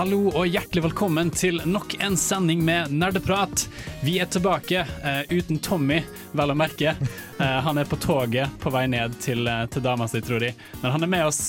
[0.00, 3.66] Hallo og hjertelig velkommen til nok en sending med Nerdeprat.
[4.00, 5.98] Vi er tilbake uh, uten Tommy,
[6.32, 6.94] vel å merke.
[7.36, 10.54] Uh, han er på toget på vei ned til, uh, til dama si, tror de.
[10.80, 11.42] Men han er med oss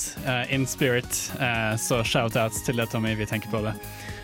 [0.52, 1.16] in spirit,
[1.80, 3.16] så shout-outs til deg, Tommy.
[3.16, 3.72] Vi tenker på det.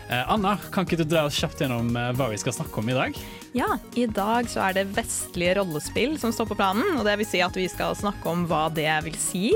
[0.09, 3.17] Anna, kan ikke du dra kjapt gjennom hva vi skal snakke om i dag?
[3.57, 7.27] Ja, i dag så er det vestlige rollespill som står på planen, og det vil
[7.29, 9.55] si at vi skal snakke om hva det vil si,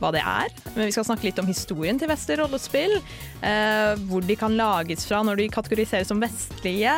[0.00, 0.48] hva det er.
[0.70, 2.96] Men vi skal snakke litt om historien til vestlige rollespill,
[3.44, 6.96] eh, hvor de kan lages fra når de kategoriseres som vestlige,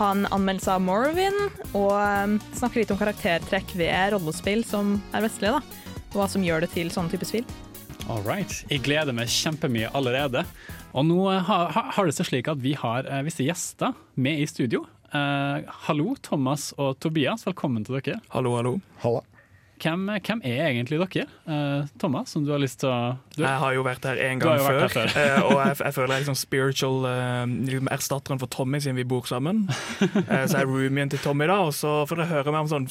[0.00, 5.28] ha en anmeldelse av Morrowind, og eh, snakke litt om karaktertrekk ved rollespill som er
[5.28, 5.90] vestlige, da.
[6.10, 7.46] Og hva som gjør det til sånne type spill.
[8.10, 8.50] All right.
[8.66, 10.42] Jeg gleder meg kjempemye allerede.
[10.98, 14.42] Og nå eh, har, har det seg slik at vi har eh, visse gjester med
[14.42, 14.82] i studio.
[15.10, 17.42] Eh, hallo, Thomas og Tobias.
[17.48, 18.20] Velkommen til dere.
[18.30, 18.78] Hallo, hallo.
[19.02, 19.24] Halla.
[19.80, 21.24] Hvem, hvem er egentlig dere?
[21.48, 24.42] Uh, Thomas, som du har lyst til å du, Jeg har jo vært her en
[24.42, 25.08] gang før, før.
[25.16, 26.98] uh, og jeg, jeg føler jeg er liksom spiritual
[27.64, 29.64] liksom erstatteren for Tommy siden vi bor sammen.
[30.30, 32.70] Eh, så jeg er roomien til Tommy, da, og så får dere høre meg om
[32.70, 32.86] sånn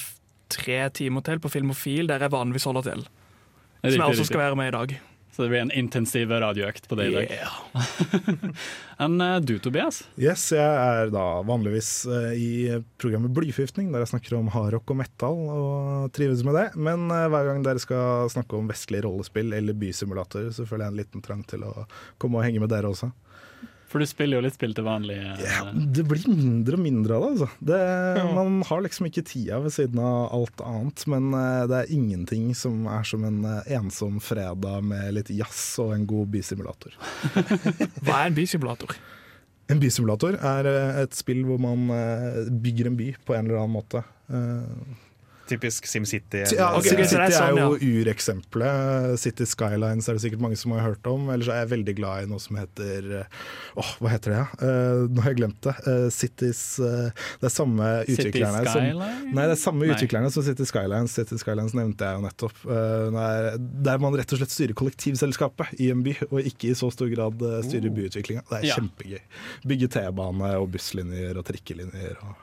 [0.49, 3.05] tre timer til på Filmofil, der jeg vanligvis holder til.
[3.05, 4.29] Som jeg også riktig.
[4.31, 4.95] skal være med i dag.
[5.39, 7.29] Så det blir en intensiv radioøkt på det i dag.
[9.05, 10.01] Enn eh, du, Tobias?
[10.19, 12.49] Yes, jeg er da vanligvis eh, i
[12.99, 16.65] programmet Blyforgiftning, der jeg snakker om hardrock og metal, og trives med det.
[16.75, 20.91] Men eh, hver gang dere skal snakke om vestlige rollespill eller bysimulator, så føler jeg
[20.91, 21.87] en liten trang til å
[22.19, 23.07] komme og henge med dere også.
[23.89, 25.15] For du spiller jo litt spill til vanlig.
[25.17, 27.47] eh, Ja, det blir mindre og mindre av det, altså.
[27.71, 27.79] Det,
[28.37, 32.51] man har liksom ikke tida ved siden av alt annet, men eh, det er ingenting
[32.55, 36.93] som er som en eh, ensom fredag med litt jazz og en god bysimulator.
[38.05, 38.93] Hva er en bysimulator?
[39.69, 43.63] En bysimulator er eh, et spill hvor man eh, bygger en by på en eller
[43.63, 44.05] annen måte.
[45.49, 46.43] Eh, Typisk SimCity.
[46.55, 46.91] Ja, okay.
[46.91, 49.19] SimCity ok, så det er er sånn, jo ureksempelet.
[49.19, 51.29] City Skylines er det sikkert mange som har hørt om.
[51.33, 54.39] Ellers er jeg veldig glad i noe som heter Åh, Åh, hva heter det?
[54.39, 54.47] Ja?
[54.69, 55.73] Eh, nå har jeg glemt det.
[55.87, 57.09] Uh, Cities uh,
[57.41, 59.33] Det er samme City utviklerne som Skyline?
[59.33, 59.95] Nei, det er samme Nei.
[59.95, 61.15] utviklerne som City Skylines.
[61.17, 62.61] City Skylines nevnte jeg jo nettopp.
[62.69, 63.49] Eh, der,
[63.89, 67.09] der man rett og slett styrer kollektivselskapet i en by, og ikke i så stor
[67.11, 68.45] grad eh, styrer byutviklinga.
[68.49, 68.75] Det er Ja.
[68.77, 69.19] kjempegøy.
[69.69, 72.19] Bygge T-bane og busslinjer og trikkelinjer.
[72.27, 72.35] Og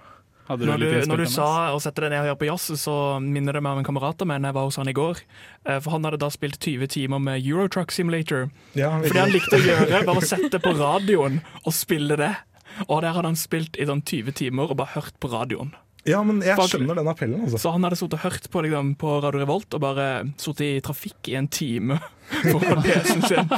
[0.47, 2.97] Hadde Når du, når du sa å sette deg ned og høre på jazz, så
[3.23, 5.23] minner det meg om en kamerat av meg jeg var hos han i går.
[5.67, 8.51] Eh, For han hadde da spilt 20 timer med Eurotruck Simulator.
[8.79, 12.35] ja, For det han likte å gjøre, var å sette på radioen og spille det.
[12.87, 15.73] Og der hadde han spilt i sånn 20 timer og bare hørt på radioen.
[16.07, 17.59] ja, men jeg skjønner den appellen, altså.
[17.59, 20.05] Så han hadde sittet og hørt på, liksom, på Radio Revolt og bare
[20.39, 21.97] sittet i trafikk i en time
[22.53, 23.51] for å lese sin.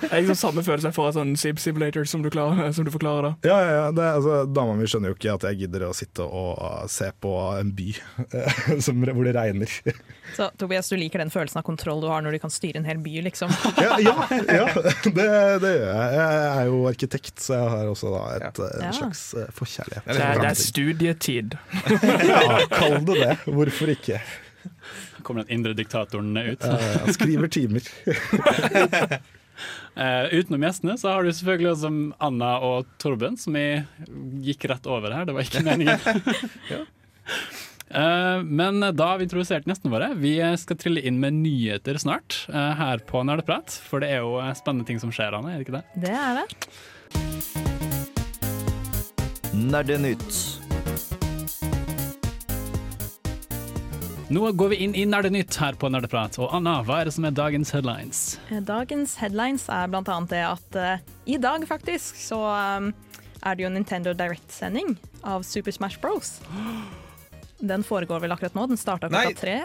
[0.00, 2.86] Det er liksom samme følelse jeg får av sånn Sim Simulator som du, klarer, som
[2.86, 3.32] du forklarer da.
[3.48, 3.86] Ja, ja, ja.
[3.94, 7.34] Det, altså, Dama mi skjønner jo ikke at jeg gidder å sitte og se på
[7.58, 7.88] en by
[8.84, 9.76] som, hvor det regner.
[10.36, 12.88] Så Tobias, du liker den følelsen av kontroll du har når du kan styre en
[12.88, 13.52] hel by, liksom.
[13.78, 14.14] Ja, ja,
[14.50, 15.28] ja det,
[15.62, 16.18] det gjør jeg.
[16.18, 20.08] Jeg er jo arkitekt, så jeg har også da et, eh, en slags eh, forkjærlighet.
[20.08, 21.56] Det er, det er studietid.
[22.28, 23.32] Ja, kall det det.
[23.46, 24.20] Hvorfor ikke?
[25.28, 26.64] Kommer den indre diktatoren ut.
[26.64, 27.84] han skriver timer.
[29.98, 31.92] Uh, utenom gjestene så har du selvfølgelig også
[32.24, 33.66] Anna og Torben, som vi
[34.48, 35.28] gikk rett over her.
[35.28, 35.98] Det var ikke meningen.
[37.88, 40.10] Eh, men da har vi introdusert gjestene våre.
[40.20, 43.80] Vi skal trille inn med nyheter snart uh, her på Nerdeprat.
[43.88, 45.54] For det er jo spennende ting som skjer, Anne.
[45.54, 45.84] Er det ikke det?
[46.04, 46.48] Det er det.
[49.56, 50.67] Nerdenytt.
[54.28, 56.36] Nå går vi inn i Nerdenytt her på Nerdeprat.
[56.36, 58.18] Og Anna, hva er det som er dagens headlines?
[58.52, 62.36] Eh, Dagens headlines er blant annet det at uh, i dag faktisk så
[62.76, 62.90] um,
[63.40, 66.34] er det jo en Nintendo Direct-sending av Super Smash Bros.
[67.72, 68.66] Den foregår vel akkurat nå.
[68.68, 69.30] Den starta Nei.
[69.30, 69.56] klokka tre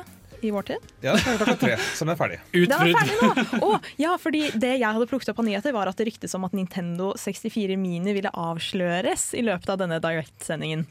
[0.48, 0.88] i vår tid.
[1.04, 2.40] Ja, klokka tre, så den er ferdig.
[2.56, 2.98] Den er Utbrudd.
[2.98, 3.68] ferdig nå!
[3.68, 6.48] Å, ja, fordi det jeg hadde plukket opp av nyheter, var at det ryktes om
[6.48, 10.84] at Nintendo 64 Mini ville avsløres i løpet av denne Direct-sendingen.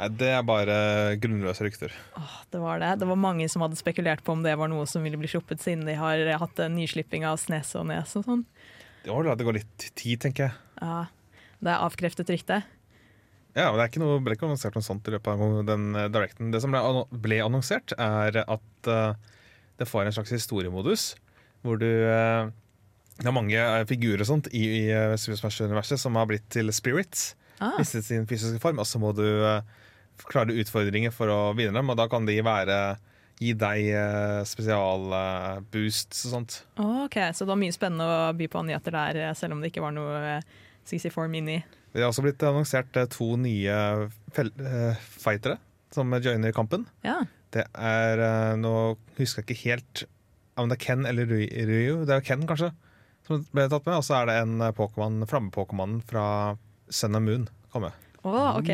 [0.00, 0.74] Nei, det er bare
[1.20, 1.92] grunnløse rykter.
[2.16, 2.94] Åh, det var det.
[3.02, 5.60] Det var mange som hadde spekulert på om det var noe som ville bli sluppet,
[5.60, 8.44] siden de har hatt en nyslipping av Snes og Nes og sånn.
[9.04, 10.54] Det la det gå litt tid, tenker jeg.
[10.80, 11.02] Ja,
[11.60, 12.62] det er avkreftet rykte.
[13.52, 15.90] Ja, men Det er ikke noe, ble ikke annonsert noe sånt i løpet av den
[15.98, 16.52] eh, directen.
[16.54, 16.80] Det som ble,
[17.20, 19.34] ble annonsert, er at eh,
[19.80, 21.10] det får en slags historiemodus.
[21.66, 22.48] Hvor du eh,
[23.20, 24.84] Det er mange figurer og sånt i, i
[25.20, 27.34] Super Smash-universet som har blitt til spirits.
[27.60, 27.76] Ah.
[27.76, 29.60] miste sin fysiske form, og så må du eh,
[30.28, 32.80] klare utfordringer for å vinne dem, og da kan de være
[33.40, 36.56] Gi deg uh, spesialboosts og sånt.
[36.76, 39.70] Ok, Så det var mye spennende å by på nyheter der, eh, selv om det
[39.70, 40.50] ikke var noe eh,
[40.84, 41.54] CC4 Mini.
[41.94, 43.78] Det har også blitt annonsert eh, to nye
[44.36, 45.56] eh, fightere
[45.94, 46.84] som joiner kampen.
[47.06, 47.22] Ja.
[47.54, 48.74] Det er eh, Nå
[49.16, 50.04] husker jeg ikke helt
[50.60, 52.04] om det er Ken eller Ryu.
[52.04, 52.70] Det er Ken, kanskje,
[53.26, 53.96] som ble tatt med.
[53.96, 56.24] Og så er det en eh, Pokémon, flamme-Pokémon fra
[56.92, 57.48] Sun and Moon.
[57.72, 57.96] Kommer.
[58.20, 58.70] Å, ok.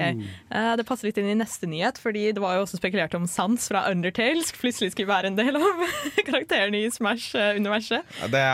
[0.50, 3.28] Uh, det passer litt inn i neste nyhet, fordi det var jo også spekulert om
[3.30, 5.84] Sans fra Undertale plutselig skulle være en del av
[6.28, 8.16] karakterene i Smash-universet.
[8.22, 8.46] Ja, Det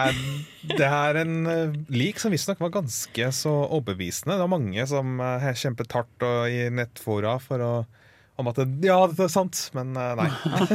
[0.62, 4.36] det er en uh, lik som visstnok var ganske så overbevisende.
[4.36, 7.72] Det var mange som uh, kjempet hardt og, i nettfora for å
[8.40, 10.26] om at det, ja, det er sant, men nei.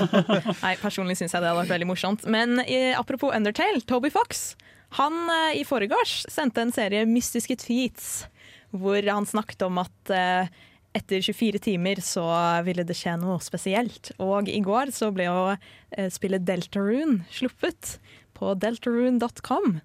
[0.63, 2.27] Nei, Personlig syns jeg det hadde vært veldig morsomt.
[2.29, 4.51] Men i, apropos Undertale, Toby Fox
[4.95, 8.27] han uh, i forgårs sendte en serie mystiske tweets
[8.75, 10.49] hvor han snakket om at eh,
[10.97, 12.25] etter 24 timer så
[12.65, 14.11] ville det skje noe spesielt.
[14.23, 17.97] Og i går så ble jo eh, spillet Deltarune sluppet
[18.37, 19.79] på deltarune.com.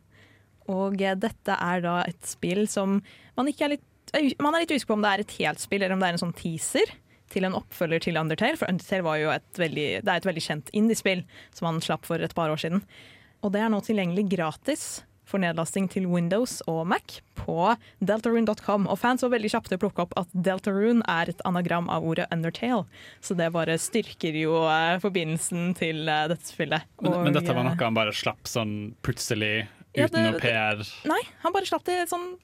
[0.72, 3.00] Og eh, dette er da et spill som
[3.38, 3.88] man ikke er litt
[4.42, 6.16] man er litt usikker på om det er et helt spill eller om det er
[6.18, 6.90] en sånn teaser
[7.32, 8.58] til en oppfølger til Undertale.
[8.60, 11.22] For Undertale var jo et veldig, det er et veldig kjent indiespill
[11.54, 12.82] som han slapp for et par år siden.
[13.40, 14.84] Og det er nå tilgjengelig gratis
[15.28, 17.54] for nedlasting til Windows og Mac på
[18.04, 18.88] deltarune.com.
[18.90, 22.04] Og fans var veldig kjappe til å plukke opp at Deltarune er et anagram av
[22.06, 22.84] ordet Undertale.
[23.24, 26.88] Så det bare styrker jo eh, forbindelsen til eh, dette spillet.
[27.02, 28.74] Men, men dette var eh, noe han bare slapp sånn
[29.06, 29.66] plutselig,
[29.96, 30.82] Ja, uten det- noe PR.
[31.08, 32.34] Nei, han bare slapp det sånn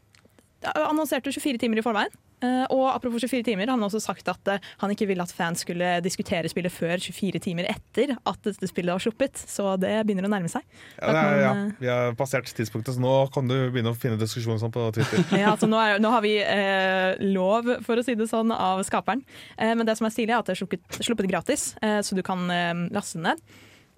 [0.75, 2.11] Annonserte 24 timer i forveien.
[2.38, 5.32] Eh, og apropos 24 timer, han har også sagt at eh, han ikke ville at
[5.35, 9.43] fans skulle diskutere spillet før 24 timer etter at dette spillet var sluppet.
[9.50, 10.62] Så det begynner å nærme seg.
[11.00, 11.52] Ja, er, ja.
[11.81, 15.25] Vi har passert tidspunktet, så nå kan du begynne å finne diskusjoner sånn på Twitter.
[15.38, 18.82] Ja, altså nå, er, nå har vi eh, lov, for å si det sånn, av
[18.87, 19.25] skaperen.
[19.56, 22.19] Eh, men det som er stilig, er at det er sluppet, sluppet gratis, eh, så
[22.19, 23.43] du kan eh, laste ned.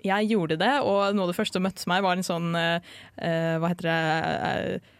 [0.00, 2.94] Jeg gjorde det, og noe av det første som møtte meg, var en sånn eh,
[3.20, 3.98] eh, Hva heter det?
[4.80, 4.96] eh,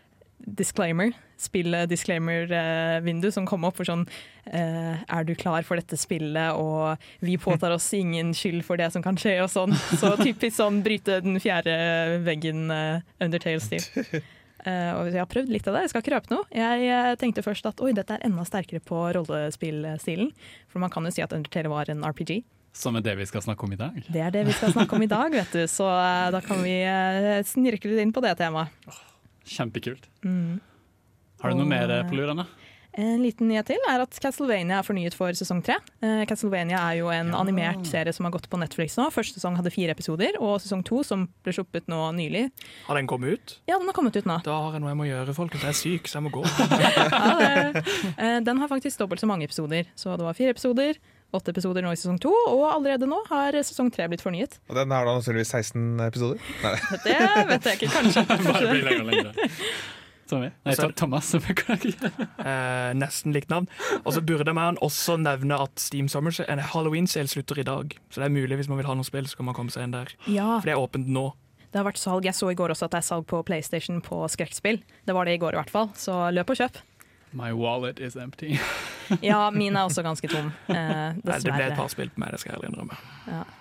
[0.47, 1.13] disclaimer.
[1.41, 4.03] Spill-disclaimer-vindu som kom opp for sånn
[4.45, 8.91] eh, Er du klar for dette spillet, og vi påtar oss ingen skyld for det
[8.93, 9.73] som kan skje, og sånn.
[9.97, 11.75] Så typisk sånn bryte den fjerde
[12.27, 12.69] veggen
[13.21, 14.21] Undertale-stil.
[14.61, 16.47] Uh, og jeg har prøvd litt av det, jeg skal ikke røpe noe.
[16.53, 20.33] Jeg uh, tenkte først at oi, dette er enda sterkere på rollespillstilen.
[20.69, 22.43] For man kan jo si at Undertale var en RPG.
[22.77, 23.97] Som er det vi skal snakke om i dag.
[24.13, 25.65] Det er det vi skal snakke om i dag, vet du.
[25.71, 26.77] Så uh, da kan vi
[27.49, 29.01] snirkle litt inn på det temaet.
[29.51, 30.07] Kjempekult.
[30.25, 30.61] Mm.
[31.41, 32.47] Har du noe Og, mer eh, på lur, Anne?
[33.01, 35.77] En liten nyhet til er at Castlevania er fornyet for sesong tre.
[36.03, 39.05] Uh, Castlevania er jo en animert serie som har gått på Netflix nå.
[39.15, 42.49] Første sesong hadde fire episoder, og sesong to, som ble sluppet nå nylig,
[42.89, 43.55] Har den kommet ut?
[43.71, 44.41] ja, den har kommet ut nå.
[44.43, 45.63] Da har jeg noe jeg må gjøre, folkens.
[45.63, 46.43] Jeg er syk, så jeg må gå.
[46.83, 47.71] Ja,
[48.19, 49.87] eh, den har faktisk dobbelt så mange episoder.
[49.95, 50.99] Så det var fire episoder,
[51.37, 54.59] åtte episoder nå i sesong to, og allerede nå har sesong tre blitt fornyet.
[54.69, 56.43] Og den har da naturligvis 16 episoder.
[56.65, 56.75] Nei.
[57.07, 57.17] Det
[57.53, 58.27] vet jeg ikke, kanskje.
[58.51, 59.49] Bare blir lenger og lengre.
[60.31, 60.51] Tommy?
[60.63, 61.27] Nei, Thomas.
[61.27, 61.59] som jeg
[62.39, 63.67] Eh, nesten likt navn.
[64.05, 67.97] Og så burde man også nevne at Steam Summer en Halloween-sale slutter i dag.
[68.15, 69.89] Så det er mulig hvis man vil ha noe spill, så kan man komme seg
[69.89, 70.13] inn der.
[70.31, 71.33] Ja, For det er åpent nå.
[71.73, 72.25] det har vært salg.
[72.31, 74.81] Jeg så i går også at det er salg på PlayStation på skrekkspill.
[75.07, 76.79] Det var det i går i hvert fall, så løp og kjøp.
[77.33, 78.59] My wallet is empty.
[79.27, 80.77] Ja, min er også ganske tom, eh,
[81.19, 82.99] Nei, det ble et par spill på meg, det skal jeg ærlig innrømme.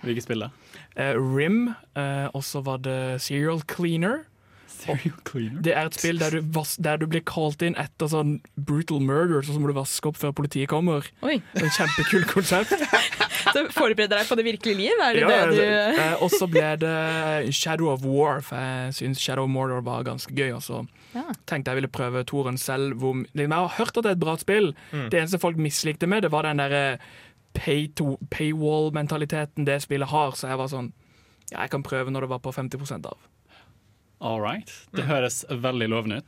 [0.03, 0.49] Hvilket spill da?
[0.93, 4.27] Eh, Rim, eh, og så var det Serial Cleaner.
[4.69, 5.63] Serial Cleaner?
[5.65, 9.01] Det er et spill der du, vas der du blir kalt inn etter sånn brutal
[9.01, 11.09] murder, så må du vaske opp før politiet kommer.
[11.25, 12.85] Oi, Det er et kjempekult konsept.
[13.53, 15.01] du forbereder deg på det virkelige liv?
[15.03, 18.93] Er det Ja, det du eh, og så ble det Shadow of War, for jeg
[18.99, 20.51] syns Shadow of Mordor var ganske gøy.
[20.55, 20.83] Og så
[21.15, 21.23] Ja.
[21.49, 22.93] tenkte jeg ville prøve toren selv.
[23.01, 24.73] Hvor, liksom, jeg har hørt at det er et bra spill.
[24.91, 26.99] Det eneste folk mislikte med det, var den derre
[27.53, 27.87] pay
[28.29, 30.31] paywall-mentaliteten det spillet har.
[30.37, 30.91] Så jeg var sånn
[31.51, 33.17] Ja, jeg kan prøve når det var på 50% av.
[34.21, 34.69] All right.
[34.93, 36.25] Det høres veldig lovende ut.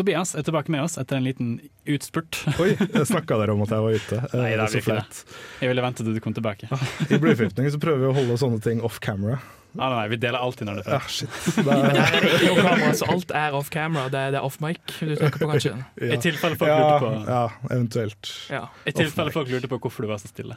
[0.00, 1.52] Tobias er tilbake med oss etter en liten
[1.90, 2.40] utspurt.
[2.62, 2.72] Oi,
[3.04, 4.20] snakka dere om at jeg var ute?
[4.30, 5.06] Eh, Nei, det er så ikke det.
[5.06, 5.38] flaut.
[5.60, 6.68] Jeg ville vente til du kom tilbake.
[7.10, 9.40] I Bluefortning så prøver vi å holde sånne ting off camera.
[9.78, 11.34] Ah, nei, vi deler alltid når det er Ja, shit.
[11.66, 14.08] Det er, Der er ikke noe kamera, så alt er off camera.
[14.10, 15.74] Det er, det er off mic du tenker på, kanskje.
[16.08, 17.42] I tilfelle folk ja, lurte på ja,
[17.76, 18.32] eventuelt.
[18.50, 18.62] Ja.
[18.90, 20.56] I tilfelle folk lurte på hvorfor du var så stille.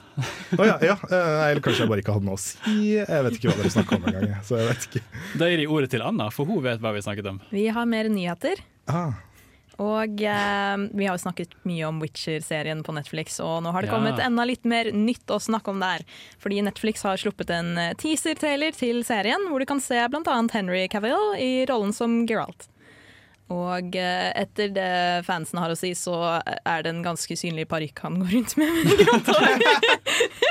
[0.58, 0.96] oh, ja, ja.
[1.12, 2.58] eh, Eller kanskje jeg bare ikke hadde noe å si.
[2.96, 4.34] Jeg vet ikke hva dere snakker om engang.
[5.44, 7.42] Da gir de ordet til Anna, for hun vet hva vi snakket om.
[7.54, 8.66] Vi har mer nyheter.
[8.90, 9.14] Ah,
[9.82, 13.90] Og eh, vi har jo snakket mye om Witcher-serien på Netflix, og nå har det
[13.90, 13.96] Ja.
[13.98, 16.04] kommet enda litt mer nytt å snakke om der.
[16.40, 20.48] Fordi Netflix har sluppet en eh, teaser-trailer til serien, hvor du kan se bl.a.
[20.54, 22.68] Henry Cavill i rollen som Geralt.
[23.54, 24.90] Og eh, etter det
[25.28, 28.70] fansen har å si, så er det en ganske synlig parykk han går rundt med.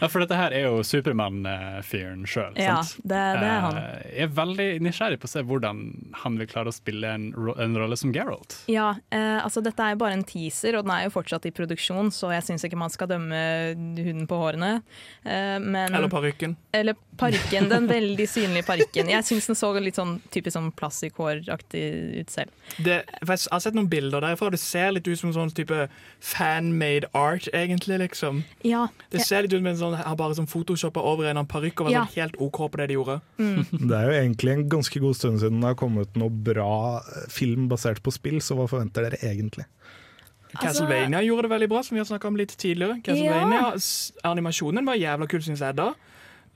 [0.00, 2.54] Ja, for dette her er jo Supermann-fyren sjøl.
[2.56, 3.78] Ja, det, det er han.
[4.08, 5.82] Jeg er veldig nysgjerrig på å se hvordan
[6.22, 8.56] han vil klare å spille en, ro en rolle som Geralt.
[8.72, 11.52] Ja, eh, altså dette er jo bare en teaser, og den er jo fortsatt i
[11.52, 13.42] produksjon, så jeg syns ikke man skal dømme
[14.00, 14.72] huden på hårene.
[15.24, 16.56] Eh, men, Eller parykken.
[16.72, 19.12] eller parykken, den veldig synlige parykken.
[19.12, 22.50] Jeg syns den så litt sånn typisk sånn plastikkhåraktig ut selv.
[22.78, 25.52] Det, for jeg har sett noen bilder derfra, og det ser litt ut som sånn
[25.56, 25.88] type
[26.20, 27.98] fan-made art, egentlig.
[28.04, 28.42] liksom.
[28.64, 31.80] Ja, Det ser litt ut som en sånn, har bare sånn photoshoppa over en parykk
[31.80, 32.04] og var Ja.
[32.06, 33.20] sånn helt OK på det de gjorde.
[33.90, 37.26] Det er jo egentlig en ganske god stund siden det har kommet noe bra eh,
[37.28, 39.64] film basert på spill, så hva forventer dere egentlig?
[40.60, 42.96] Castlevania gjorde det veldig bra, som vi har snakka om litt tidligere.
[43.06, 44.30] Castlevania, ja.
[44.30, 45.92] Animasjonen var jævla kul, syns jeg da.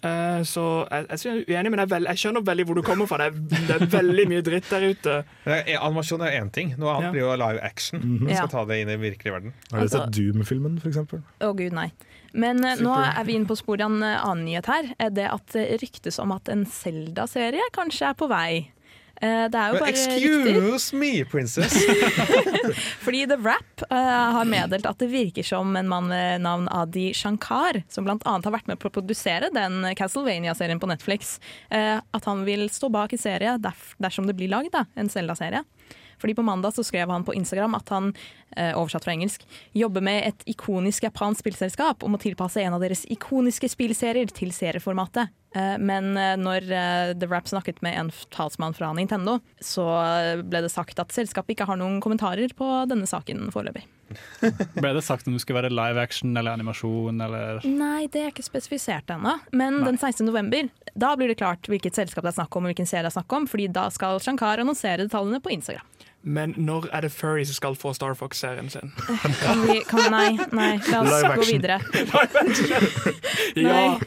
[0.04, 3.06] Eh, så jeg, jeg, er uenig, men jeg, vel- jeg skjønner veldig hvor du kommer
[3.08, 3.28] fra.
[3.30, 5.14] Det er, det er veldig mye dritt der ute.
[5.46, 7.12] Er, Animasjon er én ting, noe annet Ja.
[7.14, 8.00] blir jo live action.
[8.26, 8.36] Vi Ja.
[8.42, 9.54] skal ta det inn i virkelig verden.
[9.70, 10.98] Har dere Altså- sett Doom-filmen, f.eks.?
[11.40, 11.90] Å gud, nei.
[12.34, 12.82] Men Super.
[12.84, 14.94] nå er vi inne på sporet av en eh, annen nyhet her.
[14.98, 18.70] Er det at det ryktes om at en Zelda-serie kanskje er på vei.
[19.24, 21.76] Eh, Det er jo bare excuse me, princess!
[23.04, 23.96] Fordi The Wrap uh,
[24.36, 28.18] har meddelt at det virker som en mann ved navn Adi Shankar, som bl.a.
[28.20, 31.38] har vært med på å produsere den Castlevania-serien på Netflix,
[31.72, 35.64] uh, at han vil stå bak i serie dersom det blir lagd en Zelda-serie.
[36.18, 38.12] Fordi På mandag så skrev han på Instagram at han
[38.56, 42.80] eh, oversatt fra engelsk, jobber med et ikonisk japansk spillselskap om å tilpasse en av
[42.80, 45.34] deres ikoniske spillserier til serieformatet.
[45.54, 49.84] Eh, Men eh, når eh, The Wrap snakket med en talsmann fra Nintendo, så
[50.42, 53.84] ble det sagt at selskapet ikke har noen kommentarer på denne saken foreløpig.
[54.76, 58.28] Ble det sagt om det skulle være live action eller animasjon eller Nei, det er
[58.34, 59.32] ikke spesifisert ennå.
[59.56, 60.26] Men den 16.
[60.28, 63.10] november da blir det klart hvilket selskap det er snakk om, og hvilken serie det
[63.14, 65.86] er snakk om, fordi da skal Shankar annonsere detaljene på Instagram.
[66.24, 68.92] Men når er det Furry som skal få Star Fox-serien sin?
[69.40, 71.58] Kan vi, kan, nei, nei, la oss Live gå action.
[71.58, 71.80] videre.
[73.64, 73.98] Ja,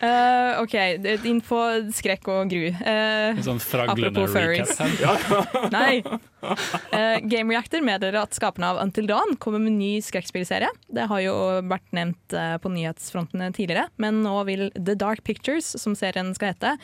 [0.00, 1.58] Eh, OK, det- inn på
[1.94, 2.68] skrekk og gru.
[2.70, 4.78] Uh, en sånn fraglende Apropos furries.
[5.74, 6.02] Nei.
[6.38, 10.70] Uh, Game Reactor meddeler at skaperne av Until Dawn kommer med en ny skrekkspillserie.
[10.86, 11.34] Det har jo
[11.66, 16.76] vært nevnt på nyhetsfrontene tidligere, men nå vil The Dark Pictures, som serien skal hete,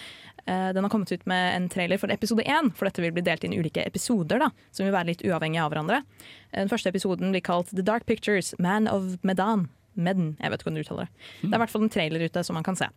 [0.47, 3.25] eh, den har kommet ut med en trailer for episode én, for dette vil bli
[3.25, 6.03] delt inn i ulike episoder, da, som vil være litt uavhengige av hverandre.
[6.55, 9.69] Den første episoden blir kalt The Dark Pictures, Man of Medan.
[9.95, 11.27] Medden, jeg vet ikke hvordan du uttaler det.
[11.43, 12.89] Det er i hvert fall en trailer ute som man kan se.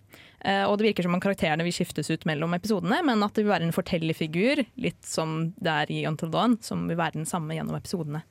[0.45, 3.45] Uh, og det virker som om karakterene vil skiftes ut mellom episodene, men at det
[3.45, 7.29] vil være en fortellerfigur, litt som det er i Until Dawn, som vil være den
[7.29, 8.23] samme gjennom episodene.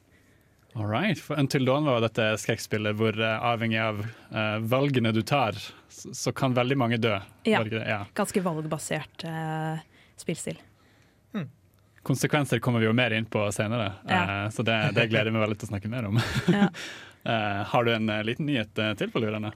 [0.77, 1.17] All right.
[1.23, 5.57] For Until Dawn var dette skrekkspillet hvor uh, avhengig av uh, valgene du tar,
[5.89, 7.15] så, så kan veldig mange dø.
[7.49, 7.63] Ja.
[7.65, 8.03] Ja.
[8.19, 9.25] Ganske valgbasert
[10.17, 10.59] spillstil.
[12.07, 14.45] Konsekvenser kommer vi jo mer inn på senere, Ja.
[14.45, 16.21] eh, så det, det gleder jeg meg veldig til å snakke mer om.
[16.55, 16.69] Ja.
[17.27, 19.51] Eh, har du en eh, liten nyhet eh, til på lurene?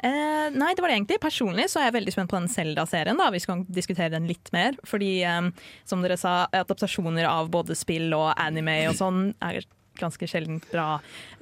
[0.50, 1.21] Nei, det var det egentlig.
[1.23, 3.19] Personlig så er jeg veldig spent på den Zelda-serien.
[3.21, 4.79] da, Vi skal diskutere den litt mer.
[4.89, 9.62] Fordi, eh, som dere sa, adaptasjoner av både spill og anime og sånn er
[10.00, 10.95] ganske sjeldent bra.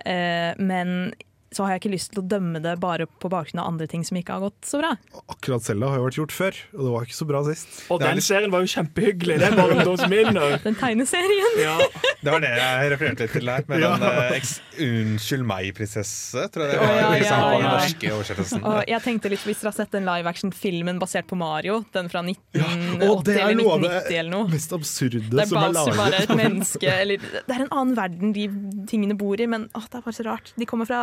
[0.05, 1.13] Men
[1.55, 4.05] så har jeg ikke lyst til å dømme det bare på bakgrunn av andre ting
[4.05, 4.95] som ikke har gått så bra.
[5.33, 7.69] Akkurat Selda har jo vært gjort før, og det var ikke så bra sist.
[7.89, 9.39] Og er den litt- serien var jo kjempehyggelig.
[9.41, 10.59] Det er Og...
[10.69, 11.59] Den tegneserien.
[11.63, 11.77] Ja.
[12.21, 13.65] Det var det jeg refererte litt til der.
[13.69, 13.93] Med Ja.
[13.97, 16.95] den eh, eks 'Unnskyld meg'-prinsesse, tror jeg det var.
[16.95, 17.71] ja, i ja, ja.
[17.79, 18.65] norske oversettelsen.
[18.65, 22.09] Og jeg tenkte litt, Hvis dere har sett den live action-filmen basert på Mario, den
[22.13, 25.39] fra Og 1980 eller 1990 eller noe av 1990 eller noe det mest absurde som
[25.39, 28.47] er som er Bowser bare et menneske eller, Det er en annen verden de
[28.91, 30.53] tingene bor i, men å, det er bare så rart.
[30.59, 31.03] De kommer fra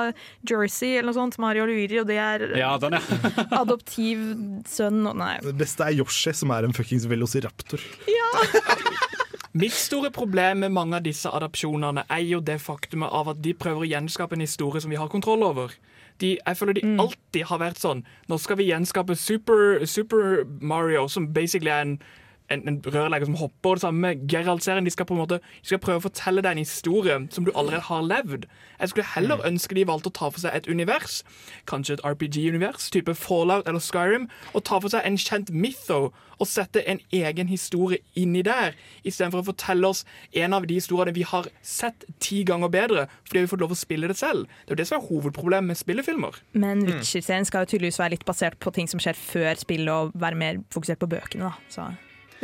[0.50, 3.30] Jersey eller noe sånt, Mario og Luigi, og det er Ja, den, ja.
[3.64, 4.22] adoptiv
[4.70, 5.36] sønn og Nei.
[5.44, 7.84] Det beste er Yoshi, som er en fuckings velociraptor.
[8.10, 8.30] Ja.
[9.56, 13.54] Mitt store problem med mange av disse adopsjonene er jo det faktumet av at de
[13.56, 15.72] prøver å gjenskape en historie som vi har kontroll over.
[16.20, 18.02] De, jeg føler de alltid har vært sånn.
[18.32, 21.96] Nå skal vi gjenskape Super, Super Mario, som basically er en,
[22.50, 23.70] en, en rørlegger som hopper.
[23.70, 24.86] Og det samme med Geralt-serien.
[24.86, 27.52] De skal på en måte De skal prøve å fortelle deg en historie som du
[27.56, 28.46] allerede har levd.
[28.80, 31.22] Jeg skulle heller ønske de valgte å ta for seg et univers,
[31.70, 36.50] kanskje et RPG-univers, type Fallout eller Skyrim, og ta for seg en kjent mytho og
[36.50, 38.76] sette en egen historie inni der,
[39.08, 40.04] istedenfor å fortelle oss
[40.36, 43.76] en av de historiene vi har sett ti ganger bedre, fordi vi har fått lov
[43.76, 44.50] å spille det selv.
[44.66, 46.42] Det er jo det som er hovedproblemet med spillefilmer.
[46.54, 50.12] Men Witcher-serien skal jo tydeligvis være litt basert på ting som skjer før spillet, og
[50.20, 51.54] være mer fokusert på bøkene.
[51.54, 51.72] da.
[51.72, 51.88] Så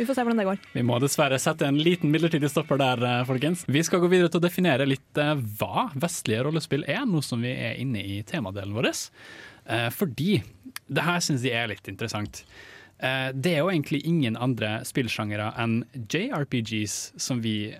[0.02, 0.62] vi får se hvordan det går.
[0.74, 3.64] Vi må dessverre sette en liten midlertidig stopper der, eh, folkens.
[3.68, 7.42] Vi skal gå videre til å definere litt eh, hva vestlige rollespill er, nå som
[7.44, 8.90] vi er inne i temadelen vår.
[8.90, 10.42] Eh, Fordi
[10.90, 12.44] det her syns jeg er litt interessant.
[13.02, 17.74] det er jo egentlig ingen andre spillsjangere enn JRPGs som vi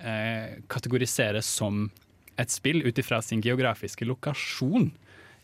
[0.67, 1.93] kategoriserer som
[2.37, 4.91] et spill ut ifra sin geografiske lokasjon.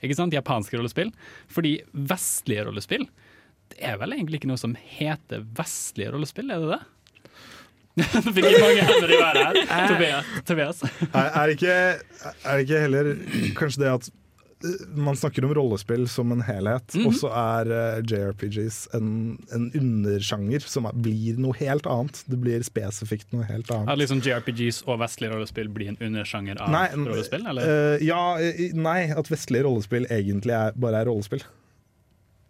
[0.02, 0.34] Ikke sant?
[0.34, 1.12] Japanske rollespill.
[1.46, 3.06] Fordi vestlige rollespill
[3.72, 6.80] Det er vel egentlig ikke noe som heter vestlige rollespill, er det det?
[7.98, 9.88] Nå fikk jeg mange hender i været her.
[9.90, 10.28] Tobias.
[10.46, 10.82] Tobias.
[11.08, 11.74] Er, er, ikke,
[12.46, 13.08] er det ikke heller
[13.58, 14.06] kanskje det at
[14.62, 17.08] eh, man snakker om rollespill som en helhet, Mhm.
[17.10, 19.10] og så er eh, JRPGs en,
[19.54, 22.22] en undersjanger som er, blir noe helt annet.
[22.30, 23.90] Det blir spesifikt noe helt annet.
[23.90, 27.66] At liksom JRPGs og vestlige rollespill blir en undersjanger av Nei, rollespill, eller?
[27.98, 31.42] Uh, ja, eh, nei, at vestlige rollespill egentlig er, bare er rollespill.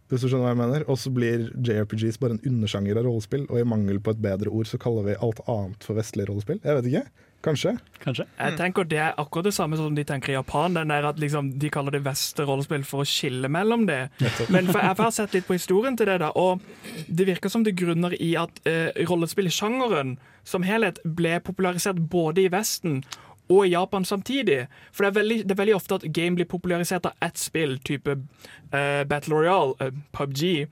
[0.09, 0.85] Hvis du skjønner hva jeg mener.
[0.89, 4.53] Og så blir JRPGs bare en undersjanger av rollespill, og i mangel på et bedre
[4.53, 6.61] ord så kaller vi alt annet for vestlige rollespill.
[6.65, 7.09] Jeg vet ikke.
[7.45, 7.77] Kanskje.
[8.03, 8.25] Kanskje?
[8.35, 10.75] Jeg tenker Det er akkurat det samme som de tenker i Japan.
[10.75, 14.09] Den der at liksom, De kaller det veste rollespill for å skille mellom det.
[14.51, 16.59] Men for jeg har sett litt på historien til det, da, og
[17.07, 20.17] det virker som det grunner i at eh, rollespillsjangeren
[20.49, 23.03] som helhet ble popularisert både i Vesten
[23.49, 24.67] og i Japan samtidig.
[24.93, 27.79] For det er veldig, det er veldig ofte at game blir popularisert av ett spill,
[27.85, 30.69] type uh, Battle Royale, uh, PubG,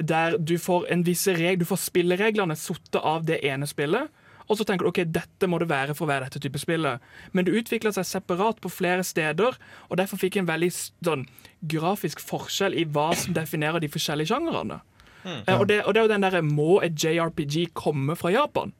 [0.00, 4.10] der du får en visse reg, du får spillereglene satt av det ene spillet.
[4.44, 7.04] Og så tenker du ok, dette må det være for å være dette type spillet.
[7.32, 9.56] Men det utvikla seg separat på flere steder,
[9.88, 11.24] og derfor fikk en veldig sånn,
[11.64, 14.82] grafisk forskjell i hva som definerer de forskjellige sjangrene.
[15.24, 18.74] Eh, og, det, og det er jo den derre Må et JRPG komme fra Japan?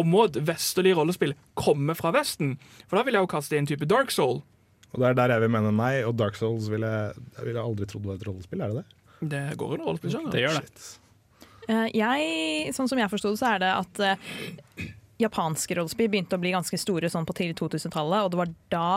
[0.00, 2.56] Og må vestlig rollespill komme fra Vesten?
[2.88, 4.40] For da vil jeg jo kaste inn type Dark Soul.
[4.92, 7.88] Og det er der jeg vil mene nei, og Dark Souls ville jeg ville aldri
[7.88, 8.60] trodd var et rollespill.
[8.64, 8.98] Er det det?
[9.32, 10.34] Det går under rollespillsjanger.
[10.34, 10.82] Det gjør det.
[11.70, 14.86] Eh, Jeg, sånn som jeg forsto det, så er det at uh,
[15.22, 18.90] japanske rollespill begynte å bli ganske store sånn på tidlig 2000-tallet, og det var da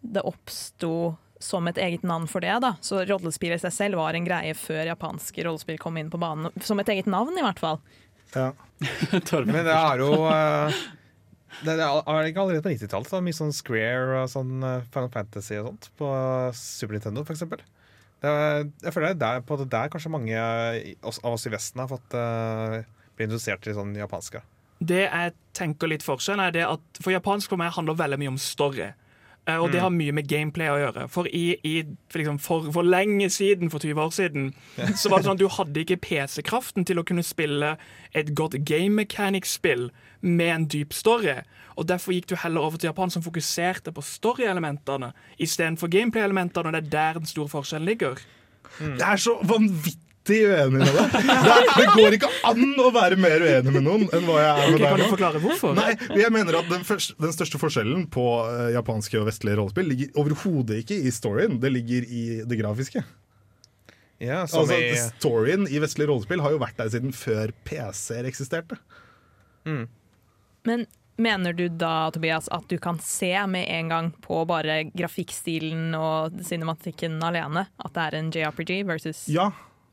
[0.00, 2.58] det oppsto som et eget navn for det.
[2.60, 2.74] da.
[2.84, 6.52] Så rollespill i seg selv var en greie før japanske rollespill kom inn på banen.
[6.60, 7.80] Som et eget navn, i hvert fall.
[8.34, 8.52] Ja.
[9.50, 10.78] Men det er jo eh,
[11.60, 13.10] Det er er ikke allerede på 90-tallet.
[13.10, 16.12] så er Mye sånn Square og sånn eh, Final Fantasy og sånt på
[16.56, 17.24] Super Nintendo.
[18.20, 21.80] Er, jeg føler det er der, på det der kanskje mange av oss i Vesten
[21.80, 22.80] har fått uh,
[23.16, 24.42] bli introdusert til sånn japanske.
[24.80, 28.32] Det jeg tenker litt forskjell er det at For japansk for meg handler veldig mye
[28.32, 28.90] om story.
[29.56, 31.08] Eh, Og det har mye med gameplay å gjøre.
[31.12, 34.50] For, i, i, for, liksom, for, for lenge siden, for 20 år siden,
[34.96, 37.76] så var det sånn at du hadde ikke PC-kraften til å kunne spille
[38.14, 39.88] et godt game mechanic-spill
[40.22, 41.38] med en dyp story.
[41.76, 46.66] Og Derfor gikk du heller over til Japan, som fokuserte på story-elementene istedenfor gameplay-elementene.
[46.68, 48.20] og Det er der den store forskjellen ligger.
[48.78, 51.14] Det er så vanvittig uenig med deg.
[51.14, 54.50] Det, er, det går ikke an å være mer uenig med noen enn hva jeg
[54.50, 55.08] er med okay, deg du nå.
[55.14, 55.74] forklare hvorfor?
[55.78, 59.90] Nei, jeg mener at den, første, den største forskjellen på eh, japanske og vestlige rollespill
[59.90, 63.04] ligger overhodet ikke i storyen, det ligger i det grafiske.
[64.20, 68.28] Ja, som Altså, i, storyen i vestlige rollespill har jo vært der siden før PC-er
[68.28, 68.76] eksisterte.
[70.68, 70.84] Men
[71.20, 76.40] mener du da, Tobias, at du kan se med en gang på bare grafikkstilen og
[76.46, 79.50] cinematikken alene at det er en JRPG versus Ja,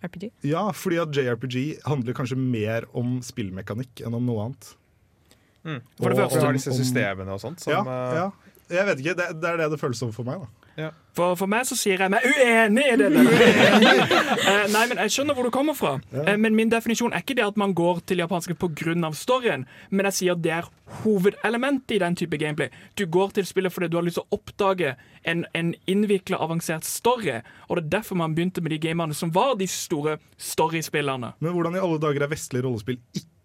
[0.07, 0.29] RPG?
[0.47, 4.73] ja, fordi at JRPG handler kanskje mer om spillmekanikk enn om noe annet.
[5.99, 7.59] For det første har disse systemene og sånt.
[7.59, 8.29] Som, Ja, eh, ja.
[8.69, 10.41] Jeg vet ikke, det, det er det det føles som for meg.
[10.77, 13.07] da For, for meg så sier jeg meg uenig i det.
[13.15, 13.29] der.
[14.47, 15.93] Eh, nei, men Jeg skjønner hvor du kommer fra.
[16.13, 19.11] Eh, men min definisjon er ikke det at man går til japanske pga.
[19.13, 20.69] storyen, men jeg sier det er
[21.03, 22.69] hovedelementet i den type gameplay.
[22.95, 26.85] Du går til spillet fordi du har lyst til å oppdage en, en innvikla, avansert
[26.85, 27.41] story.
[27.67, 31.33] Og det er derfor man begynte med de gamene som var de store storyspillene.
[31.39, 33.36] Men hvordan i alle dager er vestlige rollespill ikke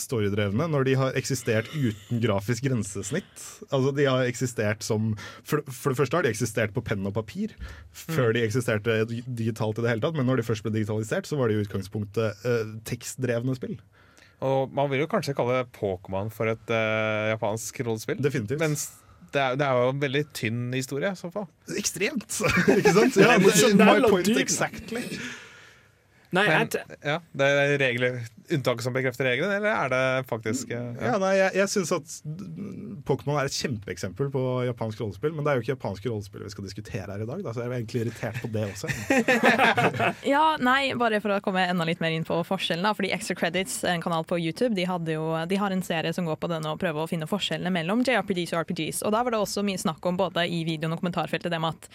[0.00, 3.44] storydrevne når de har eksistert uten grafisk grensesnitt?
[3.70, 5.12] Altså de har eksistert som
[5.46, 7.54] For, for det første har de eksistert på penn og papir
[7.92, 11.38] før de eksisterte digitalt i det hele tatt, men når de først ble digitalisert, så
[11.40, 13.76] var de i utgangspunktet eh, tekstdrevne spill.
[14.46, 18.20] Og man vil jo kanskje kalle Pokémon for et eh, japansk rollespill.
[18.24, 18.60] Definitivt.
[18.62, 18.88] Mens
[19.30, 21.46] det er, det er jo en veldig tynn historie, i så fall.
[21.78, 22.40] Ekstremt!
[22.78, 23.18] ikke sant?
[23.20, 25.04] Ja, my point exactly.
[26.30, 26.68] Nei, Men,
[27.02, 28.18] ja, det er regler,
[28.54, 32.12] unntaket som bekrefter regelen, eller er det faktisk Ja, Ja, nei, jeg, jeg synes at
[33.08, 36.52] Pokémon er et kjempeeksempel på japansk rollespill, men det er jo ikke japansk rollespill vi
[36.54, 38.92] skal diskutere her i dag, da, så jeg er egentlig irritert på det også.
[40.30, 42.86] Ja, nei, bare for å komme enda litt mer inn på forskjellen.
[42.86, 46.14] da, fordi Extra Credits, en kanal på YouTube, de, hadde jo, de har en serie
[46.14, 49.02] som går på den og prøver å finne forskjellene mellom JRPGs og RPGs.
[49.06, 51.74] Og da var det også mye snakk om både i videoen og kommentarfeltet det med
[51.78, 51.90] at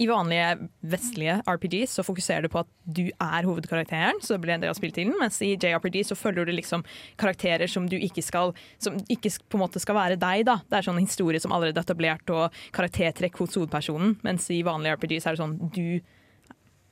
[0.00, 4.54] i vanlige vestlige RPGs så fokuserer du på at du er hovedkarakteren, så det blir
[4.54, 6.84] en del av spilletiden, mens i JRPG så følger du liksom
[7.20, 10.60] karakterer som du ikke skal Som ikke på en måte skal være deg, da.
[10.68, 14.96] Det er sånn historie som allerede er etablert, og karaktertrekk hos hovedpersonen, mens i vanlige
[14.96, 16.00] RPGs er det sånn du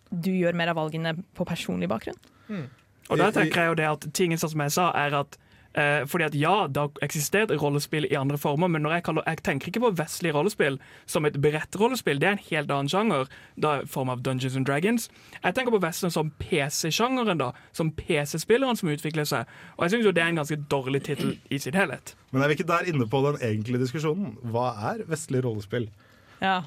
[0.09, 2.16] du gjør mer av valgene på personlig bakgrunn.
[3.09, 5.37] Og da tenker jeg jo det at tingen sånn som jeg sa, er at
[5.74, 9.26] eh, fordi at ja, det har eksistert rollespill i andre former, men når jeg, kaller,
[9.26, 12.20] jeg tenker ikke på vestlig rollespill som et brettrollespill.
[12.20, 15.09] Det er en helt annen sjanger, da i form av Dungeons and Dragons.
[15.42, 17.52] Jeg tenker på western som PC-sjangeren, da.
[17.72, 19.50] Som PC-spilleren som utvikler seg.
[19.76, 22.14] Og jeg syns jo det er en ganske dårlig tittel i sin helhet.
[22.33, 24.37] Men er vi ikke der inne på den egentlige diskusjonen?
[24.52, 25.88] Hva er vestlig rollespill?
[26.42, 26.62] Ja.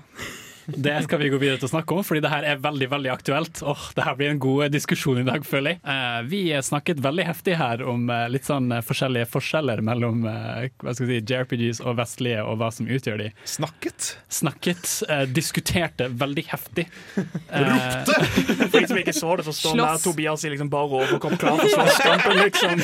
[0.65, 3.11] Det skal vi gå videre til å snakke om, fordi det her er veldig veldig
[3.13, 3.61] aktuelt.
[3.65, 5.81] Åh, det her blir en god diskusjon i dag, føler jeg.
[5.93, 10.69] Eh, vi snakket veldig heftig her om eh, litt sånn eh, forskjellige forskjeller mellom eh,
[10.83, 13.29] hva skal jeg si, JRPGs og vestlige, og hva som utgjør de.
[13.49, 14.11] Snakket?
[14.31, 16.87] Snakket, eh, diskuterte veldig heftig.
[17.51, 18.19] Ropte!
[18.71, 21.39] For de som ikke så det, så står han der Tobias i liksom bare overkropp
[21.41, 22.83] klar for slåsskampen, liksom.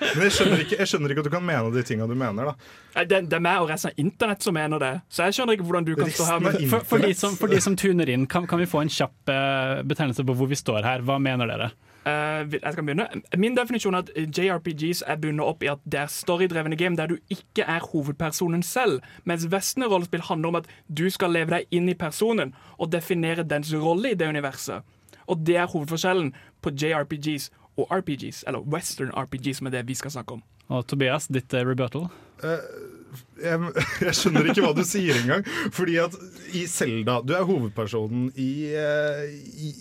[0.00, 2.52] Men jeg skjønner, ikke, jeg skjønner ikke at du kan mene de tinga du mener,
[2.52, 2.82] da.
[2.94, 5.56] Nei, Det, det er meg og resten av internett som mener det, så jeg skjønner
[5.56, 8.10] ikke hvordan du kan stå her med For, for, de som, for de som tuner
[8.12, 11.02] inn, kan, kan vi få en kjapp eh, betegnelse på hvor vi står her?
[11.06, 11.72] Hva mener dere?
[12.04, 13.06] Uh, jeg skal begynne.
[13.40, 17.08] Min definisjon er at JRPGs er bundet opp i at det er storydrevne game der
[17.08, 21.72] du ikke er hovedpersonen selv, mens vestlige rollespill handler om at du skal leve deg
[21.72, 24.84] inn i personen og definere dens rolle i det universet.
[25.24, 27.48] Og det er hovedforskjellen på JRPGs
[27.80, 30.44] og RPGs, eller western RPGs, som er det vi skal snakke om.
[30.68, 32.10] Og Tobias, ditt eh, rebuttal?
[32.42, 33.72] Jeg,
[34.06, 35.44] jeg skjønner ikke hva du sier engang.
[35.74, 36.16] Fordi at
[36.54, 39.72] i Selda Du er hovedpersonen i, eh, i,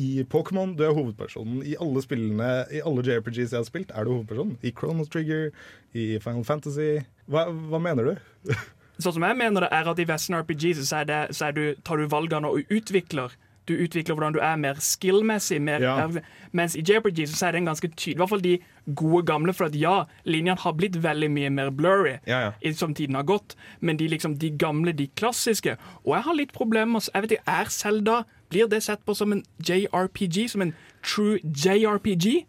[0.00, 0.76] i Pokémon.
[0.76, 4.58] Du er hovedpersonen i alle spillene I alle JRPGs jeg har spilt, er du hovedpersonen.
[4.62, 5.50] I Chrono Trigger,
[5.94, 7.04] i Final Fantasy.
[7.30, 8.54] Hva, hva mener du?
[9.02, 11.98] Sånn som jeg mener det er at I western RPGs så, det, så du, tar
[11.98, 13.32] du valgene og utvikler.
[13.66, 15.60] Du utvikler hvordan du er mer skill-messig.
[15.80, 16.08] Ja.
[16.52, 18.14] Mens i JPG så er den ganske tydelig.
[18.14, 18.58] I hvert fall de
[18.94, 19.54] gode gamle.
[19.54, 22.52] For at ja, linjene har blitt veldig mye mer blurry Ja, ja.
[22.62, 23.54] i- som tiden har gått.
[23.80, 27.30] Men de, liksom, de gamle, de klassiske Og jeg har litt problemer med Jeg vet
[27.38, 30.48] ikke, Er Zelda Blir det sett på som en JRPG?
[30.50, 32.46] Som en true JRPG?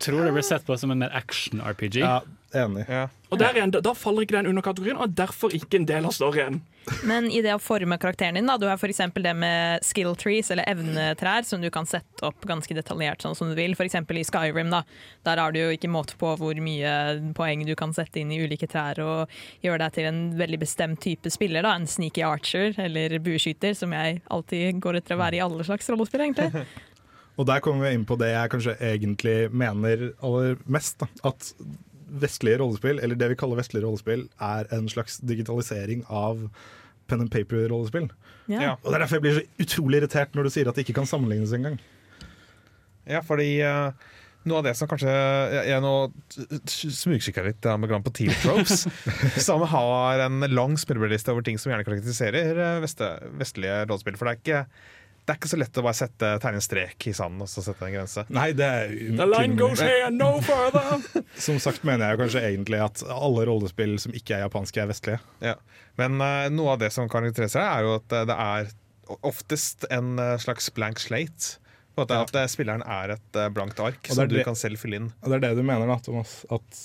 [0.00, 1.98] Tror det blir sett på som en mer action-RPG.
[2.00, 2.20] Ja,
[2.56, 2.84] enig.
[2.88, 3.08] Ja.
[3.30, 5.86] Og der igjen, da, da faller ikke den under kategorien, og er derfor ikke en
[5.86, 6.60] del av storyen.
[7.06, 9.02] Men i det å forme karakteren din, da, du har f.eks.
[9.14, 13.52] det med skill trees, eller evnetrær, som du kan sette opp ganske detaljert sånn som
[13.52, 13.76] du vil.
[13.76, 13.94] F.eks.
[13.94, 14.82] i Skyrim, da.
[15.28, 16.92] Der har du jo ikke måte på hvor mye
[17.36, 21.02] poeng du kan sette inn i ulike trær, og gjøre deg til en veldig bestemt
[21.04, 21.66] type spiller.
[21.66, 25.66] da, En sneaky archer eller bueskyter, som jeg alltid går etter å være i alle
[25.68, 26.66] slags rollespill, egentlig.
[27.40, 30.98] Og der kommer vi inn på det jeg kanskje egentlig mener aller mest.
[31.00, 31.08] Da.
[31.30, 31.52] At
[32.22, 36.46] vestlige rollespill, eller det vi kaller vestlige rollespill, er en slags digitalisering av
[37.10, 38.10] pen and paper-rollespill.
[38.50, 38.60] Ja.
[38.60, 38.72] Ja.
[38.82, 41.00] Og Det er derfor jeg blir så utrolig irritert når du sier at det ikke
[41.00, 41.78] kan sammenlignes engang.
[43.08, 43.90] Ja, fordi uh,
[44.48, 45.94] noe av det som kanskje Jeg, jeg nå
[46.70, 48.86] smugkikka litt da, med Grand på Team Tropes,
[49.48, 54.18] som har en lang spillebørliste over ting som gjerne karakteriserer eh, veste, vestlige rollespill.
[54.20, 54.62] For det er ikke
[55.30, 57.62] det er ikke så lett å bare sette tegne en strek i sanden og så
[57.62, 58.24] sette en grense.
[58.34, 61.04] Nei, det er The line goes here, no further!
[61.46, 65.20] Som sagt mener jeg kanskje egentlig at alle rollespill som ikke er japanske, er vestlige.
[65.44, 65.54] Ja.
[66.00, 68.72] Men uh, noe av det som karakteriserer det, er jo at eh, det er
[69.30, 71.60] oftest en eh, slags blank slate.
[71.94, 74.98] På en måte At spilleren er et blankt ark som du det- kan selv fylle
[74.98, 75.08] inn.
[75.22, 76.40] Og det er det du mener, da, Thomas?
[76.50, 76.82] At,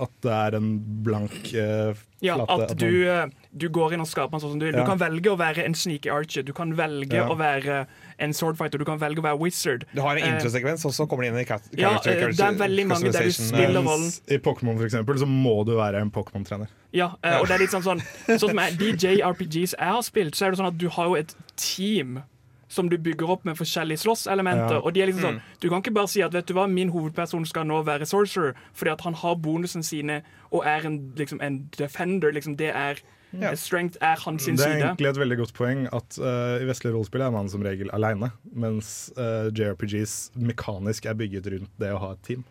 [0.00, 0.68] at det er en
[1.06, 2.66] blank uh, Ja, flate?
[2.72, 4.74] at du, eh, du går inn og skaper den sånn som du vil.
[4.74, 4.82] Ja.
[4.82, 7.26] Du kan velge å være en sneaky archer, du kan velge Ja.
[7.30, 7.86] å være
[8.18, 9.84] en swordfighter, du kan velge å være wizard.
[9.94, 11.46] Du har en Eh, introsekvens, og så kommer det inn i
[11.80, 14.10] Ja, character eh, det er veldig mange der du spiller rollen.
[14.28, 16.68] I Pokémon for eksempel, så må du være en Pokémon-trener.
[16.92, 20.50] Ja, og det er litt sånn sånn Sånn som DJRPGs jeg har spilt, så er
[20.50, 22.22] det sånn at du har jo et team
[22.68, 24.78] som du bygger opp med forskjellige slåsselementer.
[24.78, 24.80] Ja.
[24.84, 26.92] Og de er liksom sånn Du kan ikke bare si at vet du hva, min
[26.92, 31.40] hovedperson skal nå være sorcerer, fordi at han har bonusene sine og er en, liksom,
[31.40, 32.32] en defender.
[32.32, 33.50] Liksom, det er Ja.
[33.54, 34.56] Strength er hans side.
[34.56, 37.60] Det er egentlig et veldig godt poeng at uh, i vestlige rollespill er man som
[37.60, 42.46] regel aleine, mens uh, JRPGs mekanisk er bygget rundt det å ha et team.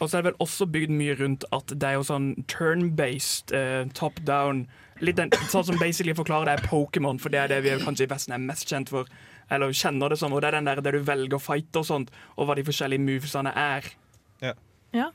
[0.00, 3.54] Og så er det vel også bygd mye rundt at det er jo sånn turn-based,
[3.54, 4.66] uh, top down
[5.04, 8.08] Litt den, Sånn som basically forklarer det er Pokémon, for det er det vi kanskje
[8.08, 9.10] i Vesten er mest kjent for.
[9.52, 11.88] Eller kjenner det som, og det er den der der du velger å fighte og
[11.88, 13.86] sånt, og hva de forskjellige movesene er.
[14.44, 14.54] Ja.
[14.96, 15.08] ja.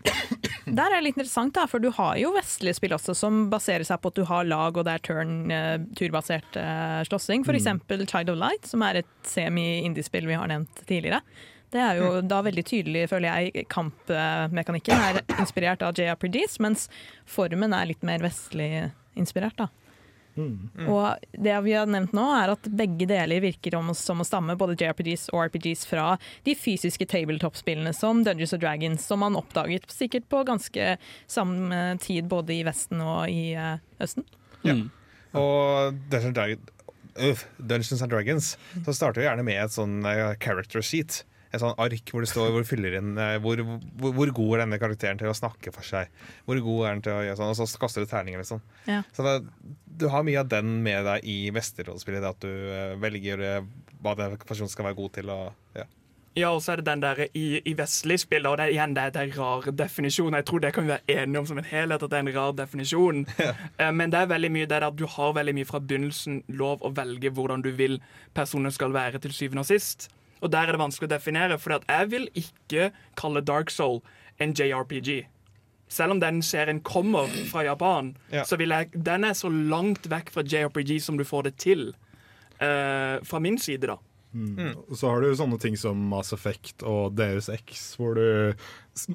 [0.64, 3.84] Der er det litt interessant, da, for du har jo vestlige spill også som baserer
[3.88, 7.44] seg på at du har lag og det er turn, uh, turbasert uh, slåssing.
[7.46, 11.20] For eksempel Child of Light, som er et semi-indiespill vi har nevnt tidligere.
[11.74, 16.86] Det er jo da veldig tydelig, føler jeg, kampmekanikken er inspirert av JRPGs, mens
[17.26, 19.70] formen er litt mer vestlig inspirert, da.
[20.36, 24.56] Og det vi har nevnt nå, er at begge deler virker om, som å stamme
[24.58, 26.16] både JRPGs og RPGs fra
[26.48, 30.96] de fysiske tabletop-spillene som Dungeons and Dragons, som man oppdaget sikkert på ganske
[31.30, 34.26] samme tid både i Vesten og i uh, Østen.
[34.66, 34.88] Mm.
[35.38, 36.74] Og Dungeons and, Dragons,
[37.20, 38.50] uh, Dungeons and Dragons
[38.88, 41.22] så starter jo gjerne med et sånn uh, character sheet.
[41.54, 43.62] Et sånn ark hvor det står hvor inn eh, hvor,
[44.02, 46.12] hvor, hvor god er denne karakteren til å snakke for seg.
[46.48, 48.62] Hvor god er den til å gjøre sånn, og så kaster du terninger, liksom.
[48.90, 49.04] Ja.
[49.14, 49.36] Så det,
[49.86, 53.68] du har mye av den med deg i mesterrollespillet, det at du eh, velger eh,
[54.02, 55.30] hva den personen skal være god til.
[55.34, 55.86] Og, ja.
[56.34, 58.96] Ja, og så er det den der i, i vestlig spill, og det er igjen
[58.98, 60.34] det, det er rar definisjon.
[60.34, 62.34] Jeg tror det kan vi være enige om som en helhet, at det er en
[62.40, 63.22] rar definisjon.
[63.44, 63.92] Ja.
[63.92, 66.82] Men det er veldig mye det der at du har veldig mye fra begynnelsen lov
[66.86, 67.98] å velge hvordan du vil
[68.34, 70.08] personen skal være til syvende og sist.
[70.44, 74.02] Og der er det vanskelig å definere, for jeg vil ikke kalle Dark Soul
[74.44, 75.24] en JRPG.
[75.94, 78.44] Selv om den serien kommer fra Japan, Ja.
[78.44, 81.94] så vil jeg Den er så langt vekk fra JRPG som du får det til.
[82.62, 83.96] Uh, fra min side, da.
[84.34, 88.54] Og Så har du sånne ting som Mass Effect og Deus X, hvor du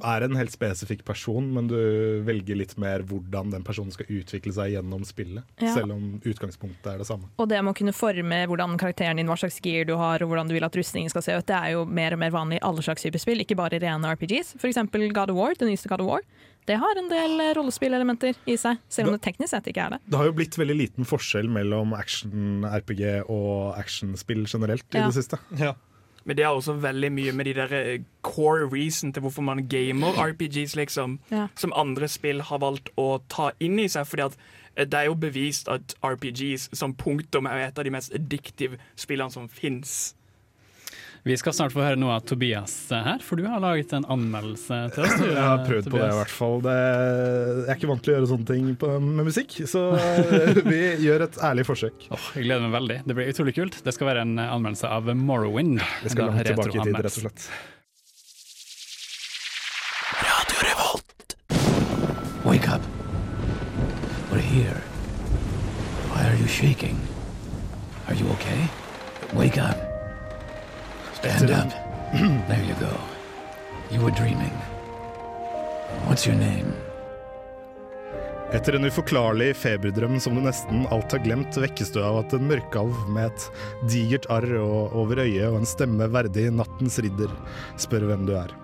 [0.03, 1.79] er en helt spesifikk person, men du
[2.27, 5.47] velger litt mer hvordan den personen skal utvikle seg gjennom spillet.
[5.63, 5.73] Ja.
[5.77, 7.31] Selv om utgangspunktet er det samme.
[7.39, 10.33] Og det med å kunne forme hvordan karakteren din, hva slags gear du har, og
[10.33, 12.61] hvordan du vil at rustningen skal se ut, det er jo mer og mer vanlig
[12.61, 14.57] i alle slags typer spill, ikke bare rene RPGs.
[14.59, 16.27] For eksempel God of War, det nyeste God of War.
[16.69, 20.01] Det har en del rollespillelementer i seg, selv om det teknisk sett ikke er det.
[20.05, 25.41] Det har jo blitt veldig liten forskjell mellom action-RPG og actionspill generelt i det siste.
[25.57, 25.73] Ja.
[26.29, 29.65] Men det er også veldig mye med de der eh, core reason til hvorfor man
[29.69, 31.19] gamer RPGs, liksom.
[31.33, 31.47] Ja.
[31.57, 34.05] Som andre spill har valgt å ta inn i seg.
[34.07, 34.37] fordi at
[34.77, 38.77] eh, det er jo bevist at RPGs som punktum er et av de mest addictive
[38.97, 40.15] spillene som fins.
[41.29, 44.79] Vi skal snart få høre noe av Tobias her, for du har laget en anmeldelse
[44.95, 45.19] til oss.
[45.21, 46.61] Jeg har prøvd prøvd på det, i hvert fall.
[46.65, 50.61] Det, jeg er ikke vant til å gjøre sånne ting på, med musikk, så eh,
[50.67, 52.07] vi gjør et ærlig forsøk.
[52.15, 52.99] Oh, jeg gleder meg veldig.
[53.09, 53.81] Det blir utrolig kult.
[53.85, 55.83] Det skal være en anmeldelse av Morrowind.
[56.05, 57.49] Vi skal langt tilbake i tid, rett og slett.
[60.29, 61.37] Radio Revolt.
[62.49, 62.89] Wake up.
[64.33, 64.81] We're here.
[66.09, 66.99] Why are you shaking?
[68.09, 68.65] Are you okay?
[69.37, 69.88] Wake up.
[71.37, 71.73] Stand up.
[72.49, 72.93] there you go.
[73.91, 74.53] You were dreaming.
[76.07, 76.73] What's your name?
[78.53, 82.47] Etter en uforklarlig feberdrøm som du nesten alt har glemt, vekkes du av at en
[82.49, 83.49] mørkalv med et
[83.93, 87.35] digert arr over øyet og en stemme verdig nattens ridder
[87.77, 88.55] spør hvem du er.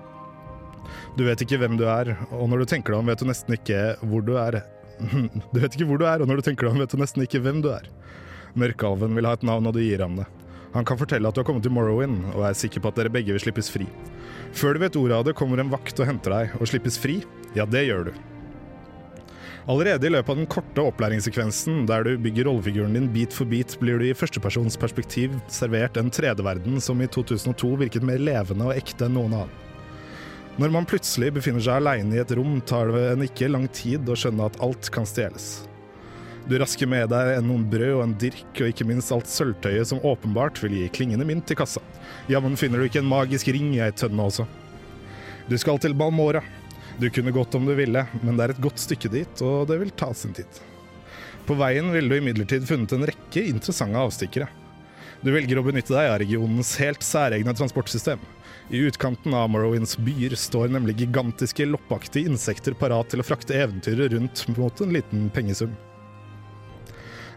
[1.19, 3.59] Du vet ikke hvem du er, og når du tenker deg om, vet du nesten
[3.59, 4.63] ikke hvor du er.
[5.53, 7.27] Du vet ikke hvor du er, og når du tenker deg om, vet du nesten
[7.27, 7.93] ikke hvem du er.
[8.57, 10.31] Mørkalven vil ha et navn, og du gir ham det.
[10.75, 13.13] Han kan fortelle at du har kommet til Morrowind, og er sikker på at dere
[13.15, 13.87] begge vil slippes fri.
[14.55, 17.21] Før du vet ordet av det, kommer en vakt og henter deg, og slippes fri?
[17.55, 18.15] Ja, det gjør du.
[19.71, 23.79] Allerede i løpet av den korte opplæringssekvensen der du bygger rollefiguren din bit for bit,
[23.81, 28.77] blir du i førstepersons perspektiv servert en 3D-verden som i 2002 virket mer levende og
[28.77, 29.61] ekte enn noen annen.
[30.61, 34.07] Når man plutselig befinner seg aleine i et rom, tar det en ikke lang tid
[34.07, 35.65] å skjønne at alt kan stjeles.
[36.45, 40.03] Du rasker med deg noen brød og en dirk, og ikke minst alt sølvtøyet som
[40.05, 41.81] åpenbart vil gi klingende mynt til kassa.
[42.29, 44.45] Jammen finner du ikke en magisk ring i ei tønne også.
[45.49, 46.43] Du skal til Balmora.
[47.01, 49.81] Du kunne gått om du ville, men det er et godt stykke dit, og det
[49.81, 50.61] vil ta sin tid.
[51.49, 54.51] På veien ville du imidlertid funnet en rekke interessante avstikkere.
[55.25, 58.21] Du velger å benytte deg av regionens helt særegne transportsystem.
[58.69, 64.13] I utkanten av Morrowinds byer står nemlig gigantiske loppaktige insekter parat til å frakte eventyret
[64.13, 65.73] rundt mot en liten pengesum.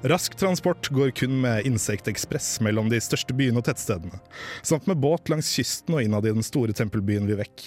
[0.01, 4.19] Rask transport går kun med Insektekspress mellom de største byene og tettstedene,
[4.61, 7.63] samt med båt langs kysten og innad i den store tempelbyen Vivek.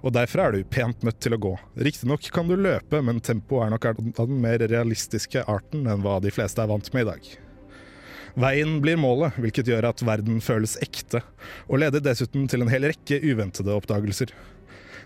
[0.00, 1.52] Og derfra er du pent nødt til å gå.
[1.76, 6.16] Riktignok kan du løpe, men tempoet er nok av den mer realistiske arten enn hva
[6.24, 7.30] de fleste er vant med i dag.
[8.34, 11.20] Veien blir målet, hvilket gjør at verden føles ekte,
[11.68, 14.32] og leder dessuten til en hel rekke uventede oppdagelser.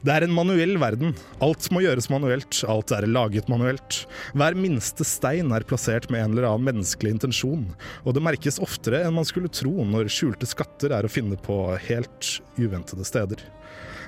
[0.07, 1.15] Det er en manuell verden.
[1.43, 4.05] Alt må gjøres manuelt, alt er laget manuelt.
[4.39, 7.67] Hver minste stein er plassert med en eller annen menneskelig intensjon,
[8.05, 11.61] og det merkes oftere enn man skulle tro når skjulte skatter er å finne på
[11.89, 13.43] helt uventede steder.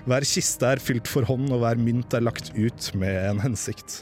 [0.09, 3.99] Hver kiste er fylt for hånd, og hver mynt er lagt ut med en hensikt.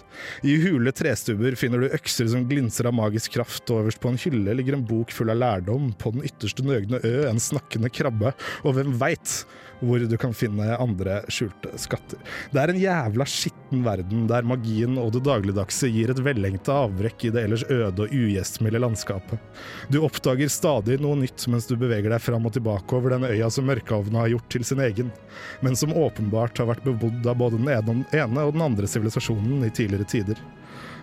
[0.47, 4.21] I hule trestuber finner du økser som glinser av magisk kraft, og øverst på en
[4.23, 8.35] hylle ligger en bok full av lærdom, på den ytterste nøgne ø en snakkende krabbe,
[8.63, 9.41] og hvem veit
[9.81, 12.19] hvor du kan finne andre skjulte skatter.
[12.53, 17.29] Det er en jævla skitten verden der magien og det dagligdagse gir et vellengta avbrekk
[17.29, 19.41] i det ellers øde og ugjestmilde landskapet.
[19.93, 23.51] Du oppdager stadig noe nytt mens du beveger deg fram og tilbake over den øya
[23.53, 25.13] som mørkeovna har gjort til sin egen,
[25.65, 29.75] men som åpenbart har vært bebodd av både den ene og den andre sivilisasjonen i
[29.75, 30.47] tidligere tider.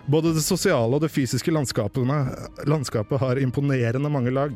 [0.06, 4.54] Både det sosiale og det fysiske landskapet har imponerende mange lag.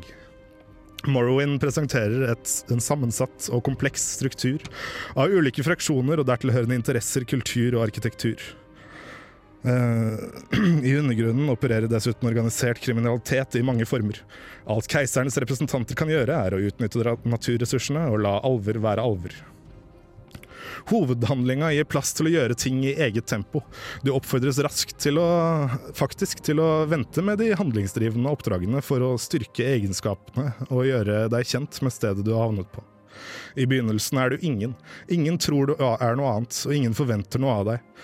[1.09, 4.61] Morrowind presenterer et, en sammensatt og kompleks struktur
[5.17, 8.41] av ulike fraksjoner og dertilhørende interesser, kultur og arkitektur.
[9.61, 10.17] Uh,
[10.89, 14.21] I undergrunnen opererer dessuten organisert kriminalitet i mange former.
[14.69, 19.37] Alt keiserens representanter kan gjøre, er å utnytte naturressursene og la alver være alver.
[20.91, 23.63] Hovedhandlinga gir plass til å gjøre ting i eget tempo.
[24.05, 25.27] Du oppfordres raskt til å
[25.97, 31.47] faktisk til å vente med de handlingsdrivende oppdragene for å styrke egenskapene og gjøre deg
[31.47, 32.83] kjent med stedet du har havnet på.
[33.55, 34.75] I begynnelsen er du ingen.
[35.11, 38.01] Ingen tror du er noe annet, og ingen forventer noe av deg.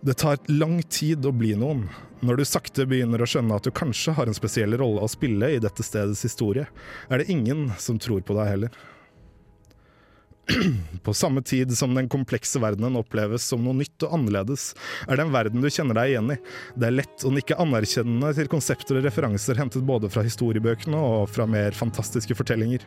[0.00, 1.84] Det tar lang tid å bli noen.
[2.24, 5.50] Når du sakte begynner å skjønne at du kanskje har en spesiell rolle å spille
[5.54, 6.66] i dette stedets historie,
[7.08, 8.80] er det ingen som tror på deg heller.
[11.06, 14.70] På samme tid som den komplekse verdenen oppleves som noe nytt og annerledes,
[15.06, 16.38] er det en verden du kjenner deg igjen i.
[16.76, 21.30] Det er lett å nikke anerkjennende til konsepter og referanser hentet både fra historiebøkene og
[21.32, 22.84] fra mer fantastiske fortellinger.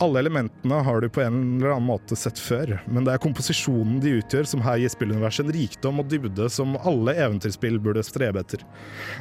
[0.00, 4.00] Alle elementene har du på en eller annen måte sett før, men det er komposisjonen
[4.02, 8.40] de utgjør som her gir spilluniverset en rikdom og dybde som alle eventyrspill burde strebe
[8.40, 8.64] etter.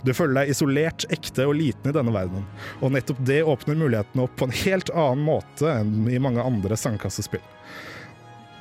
[0.08, 2.48] Du føler deg isolert, ekte og liten i denne verdenen,
[2.80, 6.80] og nettopp det åpner mulighetene opp på en helt annen måte enn i mange andre
[6.80, 7.44] sandkassespill.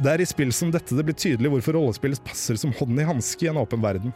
[0.00, 3.08] Det er i spill som dette det blir tydelig hvorfor rollespill passer som hånd i
[3.08, 4.14] hanske i en åpen verden.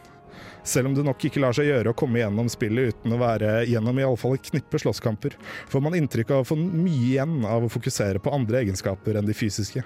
[0.65, 3.51] Selv om det nok ikke lar seg gjøre å komme gjennom spillet uten å være
[3.69, 5.35] gjennom i alle fall et knippe slåsskamper,
[5.69, 9.29] får man inntrykk av å få mye igjen av å fokusere på andre egenskaper enn
[9.29, 9.83] de fysiske.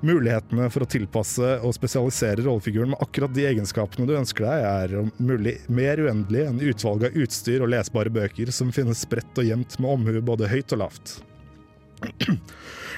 [0.00, 4.96] Mulighetene for å tilpasse og spesialisere rollefiguren med akkurat de egenskapene du ønsker deg, er
[5.02, 9.52] om mulig mer uendelig enn utvalget av utstyr og lesbare bøker som finnes spredt og
[9.52, 11.18] gjemt med omhu både høyt og lavt.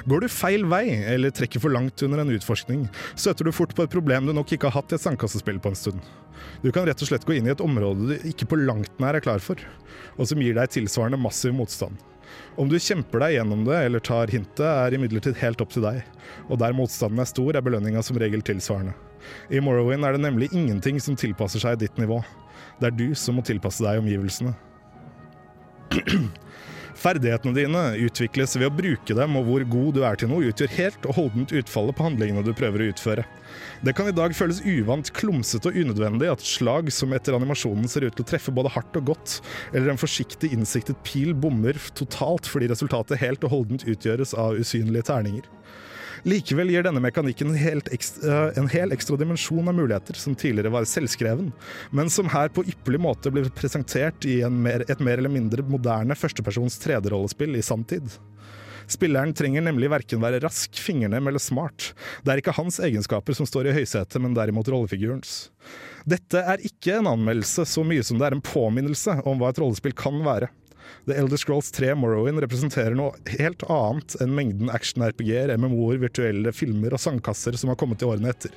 [0.05, 2.87] Går du feil vei, eller trekker for langt under en utforskning,
[3.17, 5.73] støter du fort på et problem du nok ikke har hatt i et sandkassespill på
[5.73, 6.09] en stund.
[6.61, 9.17] Du kan rett og slett gå inn i et område du ikke på langt nær
[9.17, 9.61] er klar for,
[10.19, 11.97] og som gir deg tilsvarende massiv motstand.
[12.59, 16.03] Om du kjemper deg gjennom det eller tar hintet, er imidlertid helt opp til deg,
[16.49, 18.95] og der motstanden er stor, er belønninga som regel tilsvarende.
[19.49, 22.21] I Morrowind er det nemlig ingenting som tilpasser seg ditt nivå.
[22.81, 24.55] Det er du som må tilpasse deg omgivelsene.
[27.05, 30.71] Ferdighetene dine utvikles ved å bruke dem, og hvor god du er til noe, utgjør
[30.79, 33.27] helt og holdent utfallet på handlingene du prøver å utføre.
[33.85, 38.07] Det kan i dag føles uvant, klumsete og unødvendig at slag som etter animasjonen ser
[38.07, 39.37] ut til å treffe både hardt og godt,
[39.75, 45.11] eller en forsiktig innsiktet pil bommer totalt fordi resultatet helt og holdent utgjøres av usynlige
[45.11, 45.45] terninger.
[46.25, 50.87] Likevel gir denne mekanikken en, ekstra, en hel ekstra dimensjon av muligheter som tidligere var
[50.89, 51.51] selvskreven,
[51.93, 56.17] men som her på ypperlig måte blir presentert i mer, et mer eller mindre moderne
[56.17, 58.17] førstepersons 3D-rollespill i sanntid.
[58.89, 61.93] Spilleren trenger nemlig verken være rask, fingernem eller smart.
[62.25, 65.51] Det er ikke hans egenskaper som står i høysetet, men derimot rollefigurens.
[66.09, 69.61] Dette er ikke en anmeldelse så mye som det er en påminnelse om hva et
[69.61, 70.51] rollespill kan være.
[71.05, 76.97] The Elder Scrolls 3 Morrowind representerer noe helt annet enn mengden action-RPG-er, MMO-er, virtuelle filmer
[76.97, 78.55] og sangkasser som har kommet i årene etter.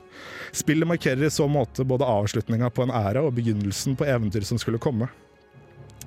[0.55, 4.59] Spillet markerer i så måte både avslutninga på en æra og begynnelsen på eventyret som
[4.61, 5.09] skulle komme.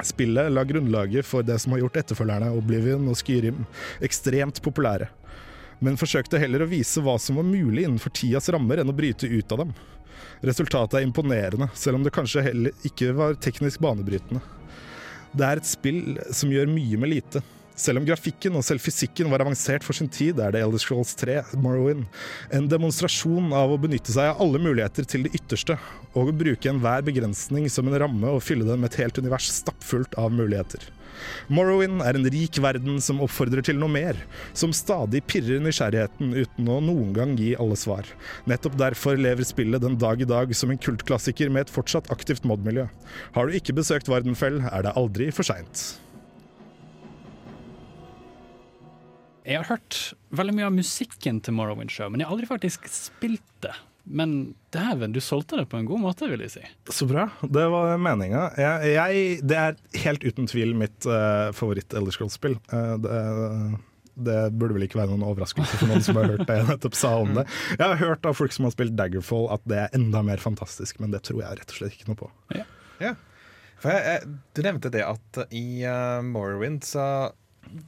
[0.04, 3.66] Spillet la grunnlaget for det som har gjort etterfølgerne Oblivion og Skyrim
[4.00, 5.10] ekstremt populære,
[5.84, 9.28] men forsøkte heller å vise hva som var mulig innenfor tidas rammer, enn å bryte
[9.28, 9.74] ut av dem.
[10.44, 14.40] Resultatet er imponerende, selv om det kanskje heller ikke var teknisk banebrytende.
[15.30, 17.42] Det er et spill som gjør mye med lite.
[17.80, 21.14] Selv om grafikken og selv fysikken var avansert for sin tid, er det Elder Scrolls
[21.16, 22.04] 3 Morrowind
[22.52, 25.78] en demonstrasjon av å benytte seg av alle muligheter til det ytterste,
[26.12, 29.48] og å bruke enhver begrensning som en ramme og fylle den med et helt univers
[29.62, 30.84] stappfullt av muligheter.
[31.52, 34.18] Morrowind er en rik verden som oppfordrer til noe mer,
[34.52, 38.08] som stadig pirrer nysgjerrigheten uten å noen gang gi alle svar.
[38.50, 42.46] Nettopp derfor lever spillet den dag i dag som en kultklassiker med et fortsatt aktivt
[42.48, 42.86] mod-miljø.
[43.36, 46.00] Har du ikke besøkt Vardenfell, er det aldri for seint.
[49.46, 52.84] Jeg har hørt veldig mye av musikken til Morrowind Show, men jeg har aldri faktisk
[52.92, 53.72] spilt det.
[54.10, 54.32] Men
[54.74, 56.62] dæven, du solgte det på en god måte, vil jeg si.
[56.90, 57.28] Så bra.
[57.46, 58.48] Det var meninga.
[58.58, 62.56] Det er helt uten tvil mitt uh, favoritt-Elder Scrolls-spill.
[62.72, 63.20] Uh, det,
[64.26, 66.98] det burde vel ikke være noen overraskelse for noen som har hørt det jeg nettopp
[66.98, 67.46] sa om det.
[67.76, 70.98] Jeg har hørt av folk som har spilt Daggerfall at det er enda mer fantastisk,
[71.00, 72.30] men det tror jeg rett og slett ikke noe på.
[72.58, 73.14] Ja.
[73.80, 77.06] For jeg, jeg, du nevnte det at i uh, Morrowind så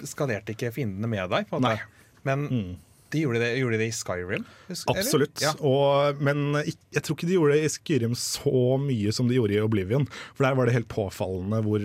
[0.07, 1.51] skalerte ikke fiendene med deg.
[1.51, 1.91] På en måte.
[2.23, 2.73] Men Mm.
[3.13, 4.45] De gjorde, det, gjorde de det i Skyrim?
[4.69, 5.43] husk- Absolutt.
[5.45, 5.53] Ja.
[5.61, 9.57] Og, men jeg tror ikke de gjorde det i Skyrim så mye som de gjorde
[9.59, 10.07] i Oblivion.
[10.35, 11.85] For der var det helt påfallende hvor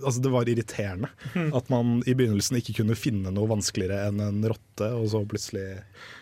[0.00, 1.50] Altså, det var irriterende mm.
[1.58, 5.66] at man i begynnelsen ikke kunne finne noe vanskeligere enn en rotte, og så plutselig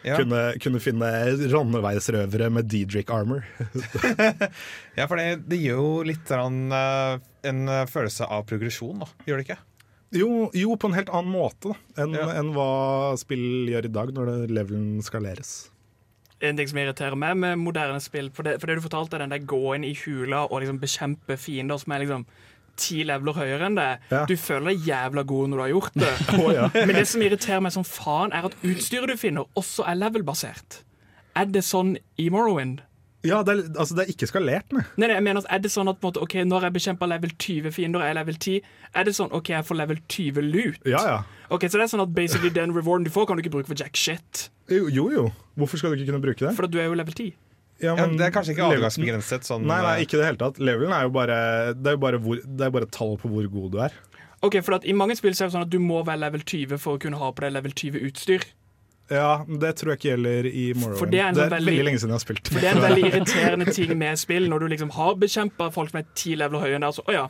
[0.02, 0.16] Ja.
[0.18, 1.06] kunne, kunne finne
[1.52, 3.44] randeveisrøvere med Diedrick armor.
[4.98, 9.08] Ja, for det, det gjør jo litt sånn, eh, en følelse av progresjon, da.
[9.28, 9.60] Gjør det ikke?
[10.12, 12.28] Jo, jo, på en helt annen måte enn Ja.
[12.36, 15.70] en hva spill gjør i dag, når det levelen skaleres.
[16.42, 18.28] en ting som irriterer meg med moderne spill.
[18.34, 21.36] For det, for det du fortalte, den der gå inn i hula og liksom bekjempe
[21.38, 22.24] fiender som er liksom
[22.76, 23.88] ti leveler høyere enn det.
[24.10, 24.24] Ja.
[24.26, 26.12] Du føler deg jævla god når du har gjort det.
[26.40, 26.68] oh, ja.
[26.74, 30.80] Men det som irriterer meg som faen, er at utstyret du finner, også er level-basert.
[31.38, 32.80] Er det sånn i Morrowind?
[33.22, 34.82] Ja, det er, altså det er ikke skalert, nei.
[34.96, 37.10] Nei, nei, jeg mener er det sånn at på en måte, ok, Når jeg bekjemper
[37.12, 40.00] level 20 fiender og jeg er level 10, er det sånn OK, jeg får level
[40.10, 40.80] 20 loot?
[40.90, 41.20] Ja, ja.
[41.54, 43.70] Ok, Så det er sånn at basically den rewarden du får, kan du ikke bruke
[43.70, 44.48] for jack shit.
[44.72, 45.06] Jo, jo.
[45.14, 45.28] jo.
[45.60, 46.54] Hvorfor skal du ikke kunne bruke det?
[46.58, 47.30] For du er jo level 10.
[47.82, 50.26] Ja, Ja, men det er kanskje ikke adgangsbegrenset sånn Nei, nei, eh, ikke i det
[50.28, 50.58] hele tatt.
[50.62, 51.36] Levelen er jo bare
[51.74, 53.96] Det er jo bare, hvor, det er bare tall på hvor god du er.
[54.42, 56.42] Ok, for at I mange spill så er det sånn at du må være level
[56.42, 58.46] 20 for å kunne ha på deg level 20-utstyr.
[59.12, 61.12] Ja, det tror jeg ikke gjelder i Morrowind.
[61.12, 62.48] Det er en er veldig- veldig lenge siden jeg har spilt.
[62.52, 65.92] For Det er en veldig irriterende ting med spill når du liksom har bekjempa folk
[65.92, 66.96] som er ti leveler høye enn deg.
[66.96, 67.24] Så å ja,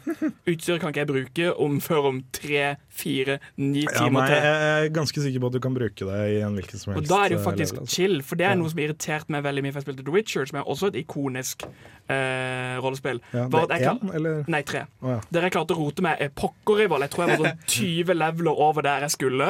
[0.47, 4.37] utstyret kan ikke jeg bruke om før om tre, fire, ni Ja, timer til.
[4.37, 7.05] jeg er ganske sikker på at du kan bruke det i en hvilken som helst
[7.05, 7.95] Og da er det jo eh, faktisk level, altså.
[7.97, 9.73] chill, for det er noe som irriterte meg veldig mye.
[9.73, 11.67] For jeg spilte The Witcher, som er også et ikonisk
[12.09, 13.21] eh, rollespill.
[13.33, 14.45] Ja, det er én, eller?
[14.53, 14.85] Nei, tre.
[15.03, 15.21] Oh, ja.
[15.33, 17.07] Der jeg klarte å rote meg er pokker i vold.
[17.07, 19.49] Jeg tror jeg var sånn 20 leveler over der jeg skulle.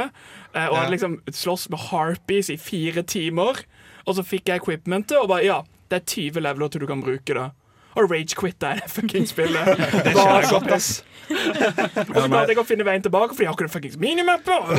[0.54, 3.64] Eh, Og hadde liksom slåss med harpies i fire timer.
[4.06, 5.58] Og så fikk jeg equipmentet, og bare ja,
[5.90, 7.48] det er 20 leveler til du kan bruke det.
[7.92, 9.66] Og rage quitta jeg det fucking spillet.
[10.06, 10.86] Det var så piss.
[11.28, 14.70] Og så klarte jeg å finne veien tilbake, for jeg har ikke det fuckings minimappet.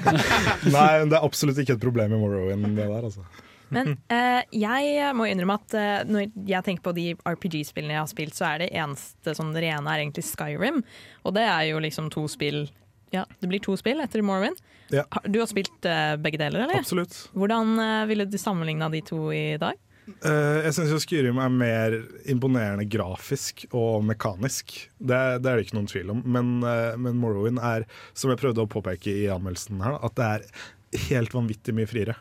[0.76, 3.26] Nei, det er absolutt ikke et problem i Morrowind, det der, altså.
[3.74, 8.10] Men eh, jeg må innrømme at eh, når jeg tenker på de RPG-spillene jeg har
[8.10, 10.82] spilt, så er det eneste sånn rene er egentlig Skyrim.
[11.24, 12.66] Og det er jo liksom to spill
[13.14, 14.60] Ja, det blir to spill etter Morrowind.
[14.92, 15.06] Ja.
[15.24, 16.82] Du har spilt eh, begge deler, eller?
[16.82, 17.16] Absolutt.
[17.32, 19.80] Hvordan eh, ville du sammenligna de to i dag?
[20.04, 21.94] Uh, jeg syns Skyrim er mer
[22.28, 24.74] imponerende grafisk og mekanisk.
[24.98, 26.20] Det, det er det ikke noen tvil om.
[26.28, 30.26] Men, uh, men Morrowind er, som jeg prøvde å påpeke i anmeldelsen her, at det
[30.28, 32.18] er helt vanvittig mye friere.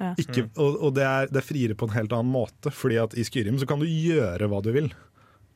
[0.00, 0.14] Ja.
[0.20, 3.16] Ikke, og og det, er, det er friere på en helt annen måte, fordi at
[3.16, 4.90] i Skyrim så kan du gjøre hva du vil.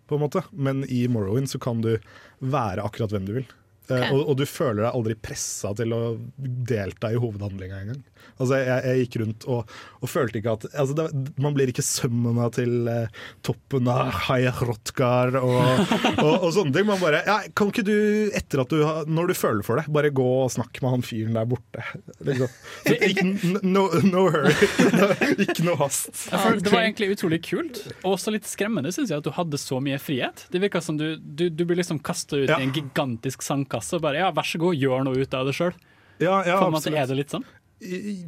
[0.09, 0.45] På en måte.
[0.53, 1.95] Men i Morrowind så kan du
[2.41, 3.49] være akkurat hvem du vil.
[3.91, 4.13] Eh, Ok.
[4.15, 6.01] og, og du føler deg aldri pressa til å
[6.39, 8.03] delta i hovedhandlinga engang.
[8.41, 9.71] Altså, jeg, jeg gikk rundt og,
[10.05, 11.05] og følte ikke at altså, det,
[11.41, 13.09] Man blir ikke sømmena til eh,
[13.45, 15.81] toppen av Haya Rotkar og,
[16.27, 16.87] og, og sånne ting.
[16.89, 17.95] Man bare ja, Kan ikke du,
[18.37, 21.05] etter at du har, når du føler for det, bare gå og snakke med han
[21.07, 21.85] fyren der borte?
[22.29, 22.53] Liksom.
[22.85, 23.27] Så, ikke,
[23.65, 24.53] no, no hurry.
[25.47, 26.11] ikke noe hast.
[26.31, 29.61] Jeg Det var egentlig utrolig kult, og også litt skremmende synes jeg at du hadde
[29.61, 30.45] så mye frihet.
[30.53, 32.61] Det virka som du, du, du blir liksom kasta ut Ja.
[32.61, 35.57] i en gigantisk sandkasse og bare ja, vær så god, gjør noe ut av det
[35.57, 35.73] sjøl.
[36.21, 37.47] Ja, ja, er det litt sånn.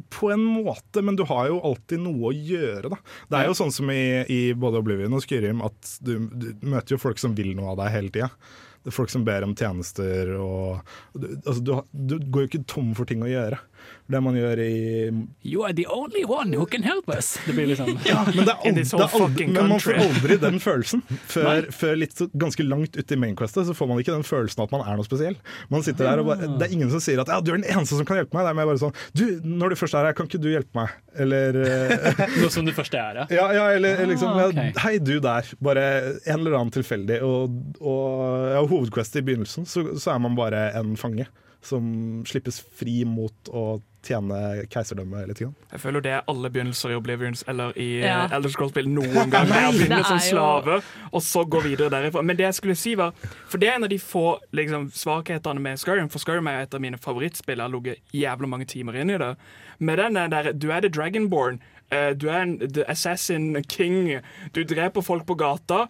[0.09, 2.97] På en måte, men du har jo alltid noe å gjøre, da.
[3.29, 6.95] Det er jo sånn som i, i både Oblivion og Skyrim at du, du møter
[6.95, 8.31] jo folk som vil noe av deg hele tida.
[8.91, 10.81] Folk som ber om tjenester og
[11.15, 13.61] altså, du, du går jo ikke tom for ting å gjøre.
[14.11, 14.73] Det man gjør i
[15.47, 17.37] You are the only one who can help us.
[17.47, 20.59] Det blir liksom Men, det er aldri, det er aldri, men man får aldri den
[20.63, 21.03] følelsen.
[21.29, 24.65] Før, før litt så, ganske langt ute i mainquestet så får man ikke den følelsen
[24.65, 25.37] at man er noe spesiell.
[25.71, 27.69] Man sitter der og bare, Det er ingen som sier at ja, du er den
[27.69, 28.47] eneste som kan hjelpe meg.
[28.47, 30.77] Det er mer bare sånn Du, når du først er her, kan ikke du hjelpe
[30.77, 30.93] meg?
[31.23, 33.27] Eller eh, noe som du først er, ja.
[33.31, 34.71] Ja, ja eller, eller liksom Ah, ja.
[34.83, 35.47] Hei, du der.
[35.63, 35.85] Bare
[36.25, 37.19] en eller annen tilfeldig.
[37.25, 41.27] Og, og ja, hovedquest i begynnelsen, så, så er man bare en fange
[41.63, 45.39] som slippes fri mot å tjene keiserdømmet litt.
[45.39, 45.53] Grann.
[45.71, 48.07] Jeg føler det er alle begynnelser i Oblivions eller i Ja.
[48.25, 48.25] ja.
[48.35, 49.47] Elder Scrolls-spill noen gang.
[49.51, 50.81] Det er å begynne er som slave,
[51.13, 52.21] og så gå videre derifra.
[52.21, 53.13] Men det jeg skulle si var
[53.47, 56.11] For det er en av de få liksom, svakhetene med Skyrim.
[56.11, 57.61] For Skyrim er jo et av mine favorittspill.
[57.63, 59.31] Jeg har ligget jævla mange timer inn i det.
[59.79, 61.61] Med den der Du er the Dragonborn.
[61.91, 64.19] eh, Du er en the assassin king.
[64.51, 65.85] Du dreper folk på gata.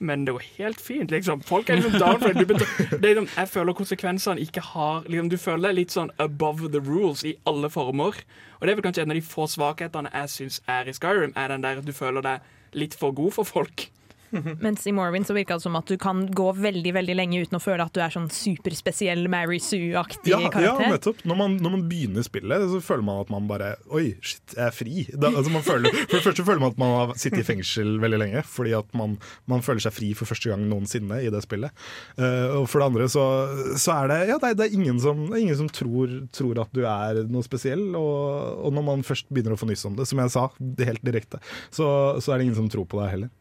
[0.00, 1.10] Men det går helt fint.
[1.12, 2.46] liksom Folk er liksom down for det.
[2.48, 6.80] Er liksom, jeg føler konsekvensene ikke har liksom, Du føler deg litt sånn above the
[6.80, 8.16] rules i alle former.
[8.58, 11.36] Og det er vel kanskje en av de få svakhetene jeg syns er i Skyrim,
[11.36, 12.40] er den der at du føler deg
[12.80, 13.90] litt for god for folk.
[14.64, 17.58] Mens i Morrowind så virka det som at du kan gå veldig veldig lenge uten
[17.58, 21.24] å føle at du er sånn superspesiell Mary Sue-aktig Ja, ja, nettopp.
[21.28, 24.64] Når man, når man begynner spillet, så føler man at man bare Oi, shit, jeg
[24.66, 25.04] er fri.
[25.10, 27.96] Da, altså man føler, for det første føler man at man har sittet i fengsel
[28.02, 29.16] veldig lenge, fordi at man,
[29.50, 31.74] man føler seg fri for første gang noensinne i det spillet.
[32.18, 33.24] Uh, og for det andre så,
[33.80, 36.62] så er det Ja, det er, det er ingen som, er ingen som tror, tror
[36.62, 37.90] at du er noe spesiell.
[37.98, 40.46] Og, og når man først begynner å få nyss om det, som jeg sa,
[40.86, 41.42] helt direkte,
[41.74, 41.90] så,
[42.22, 43.36] så er det ingen som tror på deg heller.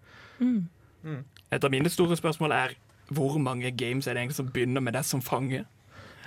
[1.03, 2.77] Et av mine store spørsmål er
[3.09, 5.63] hvor mange games er det egentlig som begynner med deg som fange?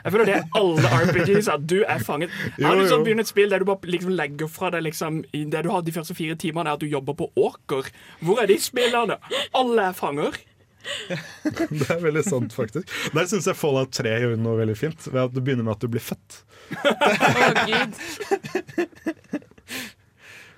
[0.02, 2.32] Jeg føler det er alle RPGs at du er fanget.
[2.58, 5.60] Har du sånn begynner et spill der du bare liksom legger fra deg liksom, Det
[5.62, 7.86] du har de første fire timene, er at du jobber på åker.
[8.18, 9.20] Hvor er de spillerne?
[9.54, 10.34] Alle er fanger.
[11.78, 12.90] Det er veldig sant, faktisk.
[13.14, 15.84] Der syns jeg Fallout 3 gjør noe veldig fint, ved at du begynner med at
[15.84, 16.42] du blir født.
[16.82, 17.94] Å, Gud.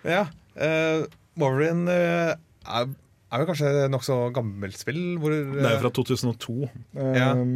[0.04, 2.34] Ja, Uh, Morrowind uh,
[2.70, 2.90] er,
[3.34, 5.02] er jo kanskje et nokså gammelt spill.
[5.22, 6.56] Hvor, Det er jo fra 2002.
[7.18, 7.30] Ja.
[7.34, 7.54] Um,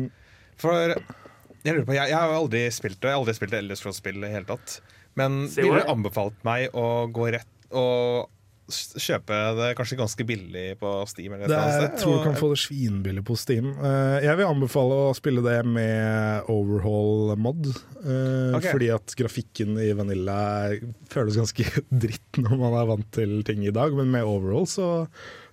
[0.58, 3.08] For jeg lurer på, jeg, jeg har jo aldri spilt det.
[3.10, 4.80] Jeg har aldri spilt Elder Cross-spill i det hele tatt.
[5.18, 8.28] Men ville hvor- anbefalt meg å gå rett og
[8.68, 11.32] kjøpe det kanskje ganske billig på Steam?
[11.32, 13.70] Eller Det er, jeg tror du kan få det svinbillig på Steam.
[13.80, 17.66] Eh, jeg vil anbefale å spille det med overhaul-mod.
[18.04, 18.68] eh, Ok.
[18.74, 20.68] Fordi at grafikken i Vanilla
[21.08, 21.64] føles ganske
[22.04, 25.08] dritt når man er vant til ting i dag, men med overhaul så,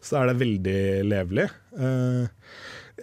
[0.06, 0.80] så er det veldig
[1.10, 1.48] levelig.
[1.76, 2.24] Eh,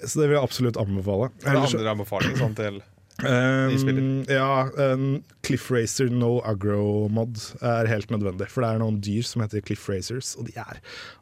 [0.03, 1.31] så det vil jeg absolutt anbefale.
[1.45, 2.81] Er det andre anbefalinger sånn til
[3.21, 8.49] Um, ja, en Cliff Racer no Agro-mod er helt nødvendig.
[8.51, 10.79] For det er noen dyr som heter Cliff Racers, og de er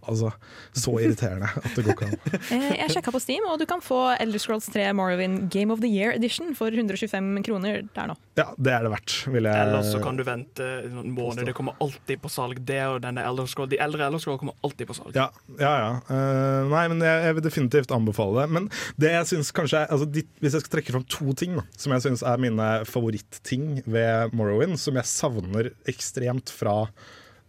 [0.09, 0.31] altså
[0.77, 2.17] så irriterende at det går ikke an.
[2.51, 5.81] Eh, Jeg sjekka på Steam, og du kan få Elder Scrolls 3 Morrowind Game of
[5.83, 8.17] the Year Edition for 125 kroner der nå.
[8.39, 11.45] Ja, det er det verdt, vil jeg Eller så kan du vente en måned.
[11.47, 12.61] Det kommer alltid på salg.
[12.67, 13.71] Det og denne Elder Scroll.
[13.71, 15.17] De eldre Elder Scroll kommer alltid på salg.
[15.17, 15.29] Ja,
[15.61, 15.73] ja.
[15.85, 15.91] ja.
[16.11, 18.49] Uh, nei, men jeg, jeg vil definitivt anbefale det.
[18.57, 18.71] Men
[19.01, 21.95] det jeg synes kanskje er, altså, hvis jeg skal trekke fram to ting da, som
[21.97, 26.83] jeg syns er mine favorittting ved Morrowind, som jeg savner ekstremt fra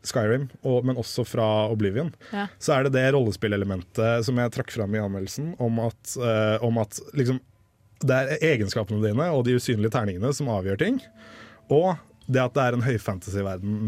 [0.07, 2.47] Skyrim, og, men også fra Oblivion, Ja.
[2.57, 6.79] så er det det rollespillelementet som jeg trakk fram i anmeldelsen, om at, uh, om
[6.81, 7.37] at liksom,
[8.01, 10.97] det er egenskapene dine og de usynlige terningene som avgjør ting.
[11.69, 11.91] Og
[12.27, 13.87] det at det er en høyfantasy-verden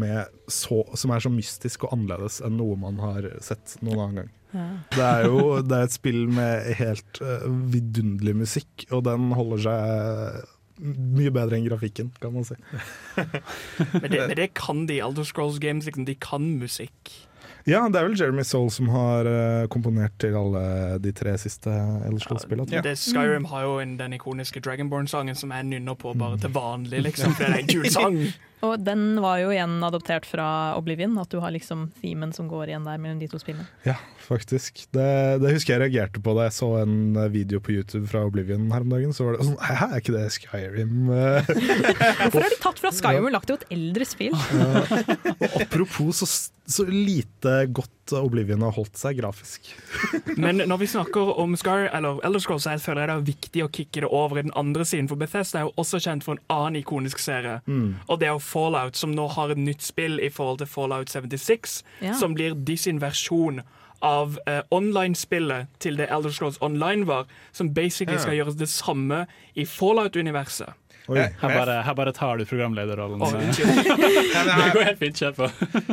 [0.50, 4.32] så- som er så mystisk og annerledes enn noe man har sett noen annen gang.
[4.94, 9.62] Det er jo det er et spill med helt uh, vidunderlig musikk, og den holder
[9.64, 10.44] seg
[10.78, 12.54] mye bedre enn grafikken, kan man si.
[14.02, 15.86] Men det, men det kan de Elder Scrolls Games.
[15.86, 17.12] Liksom, de kan musikk.
[17.64, 21.72] Ja, det er vel Jeremy Soul som har eh, komponert til alle de tre siste
[21.72, 22.68] Elder Scrolls-spillene.
[22.68, 22.90] Ja, jeg.
[22.90, 27.32] Det Skyrim har jo den ikoniske Dragonborn-sangen som jeg nynner på bare til vanlig, liksom,
[27.32, 28.18] For det er en kul sang.
[28.64, 30.46] Og den var jo igjen adoptert fra
[30.78, 33.66] Oblivion, at du har liksom themen som går igjen der mellom de to spillene.
[33.84, 34.86] Ja, faktisk.
[34.94, 35.08] Det,
[35.42, 38.70] det husker jeg reagerte på da jeg så en eh, video på YouTube fra Oblivion
[38.72, 39.12] her om dagen.
[39.16, 40.96] Så var det sånn Hæ, er ikke det Skyrim?
[41.08, 44.36] Hvorfor har de tatt fra Skyrim og lagt det til et eldre spill?
[44.36, 46.28] og apropos så,
[46.66, 49.68] så lite godt Oblivion har holdt seg grafisk.
[50.40, 53.64] Men når vi snakker om Scar, eller Elder Scrolls, jeg føler jeg det er viktig
[53.64, 55.08] å kicke det over i den andre siden.
[55.08, 57.62] For Bethesda er jo også kjent for en annen ikonisk serie.
[58.08, 61.12] Og det er jo Fallout, som nå har et nytt spill i forhold til Fallout
[61.12, 61.80] 76.
[62.04, 62.12] Ja.
[62.20, 63.62] Som blir de sin versjon
[64.04, 67.28] av eh, online-spillet til det Elder Scrolls Online var.
[67.52, 69.24] Som basically skal gjøre det samme
[69.56, 70.76] i Fallout-universet.
[71.04, 71.20] Oi.
[71.20, 73.20] Her bare, her bare tar du programlederrollen.
[73.20, 75.48] Oh, Det går helt fint, kjør på.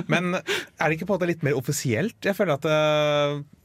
[0.07, 2.16] Men er det ikke på en måte litt mer offisielt?
[2.24, 2.70] Jeg føler at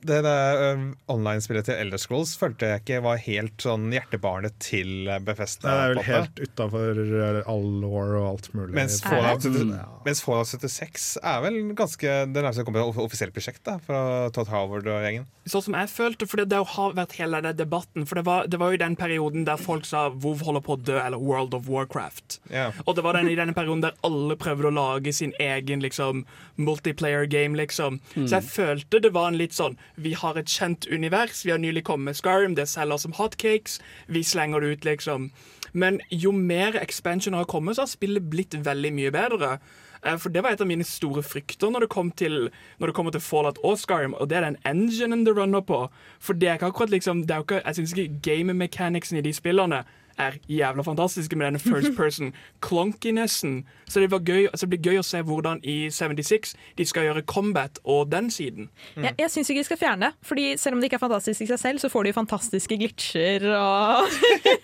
[0.08, 5.66] det, der online-spillet til Elder Scrolls følte jeg ikke var helt sånn hjertebarnet til Befesta.
[5.66, 7.02] Det er vel helt utafor
[7.46, 8.74] all law og alt mulig.
[8.76, 9.52] Mens Fallout, det?
[9.56, 13.76] 70 mens Fallout 76 er vel ganske det nærmeste det kommer et offisielt prosjekt da,
[13.82, 14.00] fra
[14.34, 15.26] Todd Howard og gjengen.
[15.46, 18.06] Sånn som jeg følte, for det, det har vært hele den debatten.
[18.08, 20.80] For det var, det var jo den perioden der folk sa WoW holder på å
[20.80, 22.40] dø, eller World of Warcraft.
[22.50, 22.74] Yeah.
[22.86, 26.24] Og det var den, i denne perioden der alle prøvde å lage sin egen liksom,
[26.58, 28.00] multiplayer game, liksom.
[28.16, 31.58] Så jeg følte det var en litt sånn Vi har et kjent univers, vi har
[31.58, 33.78] nylig kommet med Skyrim, det selger som hotcakes,
[34.08, 35.30] vi slenger det ut, liksom.
[35.72, 39.58] Men jo mer expansioner har kommet, så har spillet blitt veldig mye bedre.
[40.04, 42.94] Eh, For Det var et av mine store frykter når det, kom til, når det
[42.94, 45.88] kommer til Fallout og Skyrim, og det er den enginen det runner på.
[46.20, 49.20] For det er ikke akkurat liksom det er ikke, Jeg syns ikke game mechanicsen i
[49.20, 49.84] de spillene
[50.18, 52.32] er jævla fantastiske med denne first person
[52.64, 53.64] clunkinessen.
[53.88, 57.08] Så det, var gøy, altså det blir gøy å se hvordan i 76 de skal
[57.08, 58.70] gjøre combat og den siden.
[58.96, 61.46] Jeg, jeg syns ikke de skal fjerne det, Fordi selv om det ikke er fantastisk
[61.46, 64.06] i seg selv, så får de fantastiske glitcher og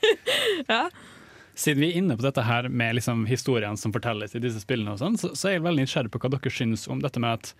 [0.72, 0.86] Ja.
[1.55, 4.94] Siden vi er inne på dette her med liksom historien som fortelles i disse spillene,
[4.94, 7.36] og sånn, så, så er jeg veldig nysgjerrig på hva dere syns om dette med
[7.36, 7.50] at,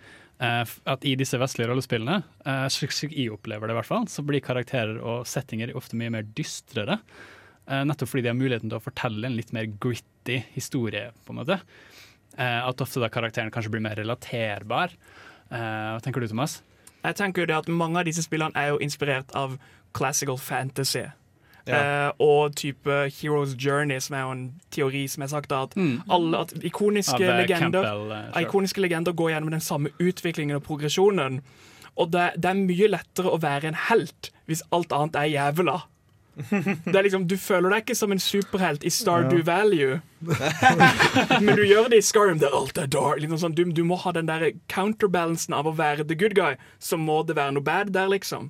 [0.41, 4.07] eh, at i disse vestlige rollespillene, eh, slik slik jeg opplever det i hvert fall,
[4.09, 6.97] så blir karakterer og settinger ofte mye mer dystrere.
[7.67, 11.33] Eh, nettopp fordi de har muligheten til å fortelle en litt mer gritty historie, på
[11.33, 11.59] en måte.
[12.37, 14.95] Eh, at ofte da karakteren kanskje blir mer relaterbar.
[15.49, 16.61] Eh, hva tenker du, Thomas?
[17.03, 19.57] Jeg tenker jo det at Mange av disse spillene er jo inspirert av
[19.93, 21.05] classical fantasy.
[21.63, 21.79] Ja.
[21.79, 25.77] Uh, og type Heroes Journey, som er jo en teori som er sagt at
[26.11, 30.59] alle at ikoniske eh, legender Campbell, uh, Ja, ikoniske legender går gjennom den samme utviklingen
[30.59, 31.39] og progresjonen.
[31.95, 35.77] Og det, det er mye lettere å være en helt hvis alt annet er jævla.
[36.33, 39.99] Det er liksom, Du føler deg ikke som en superhelt i Stardew Value,
[41.43, 43.21] men du gjør det i Skyrim er alt er dark.
[43.21, 46.57] Liksom sånn, du, du må ha den der counterbalancen av å være the good guy,
[46.81, 48.49] så må det være noe bad der, liksom.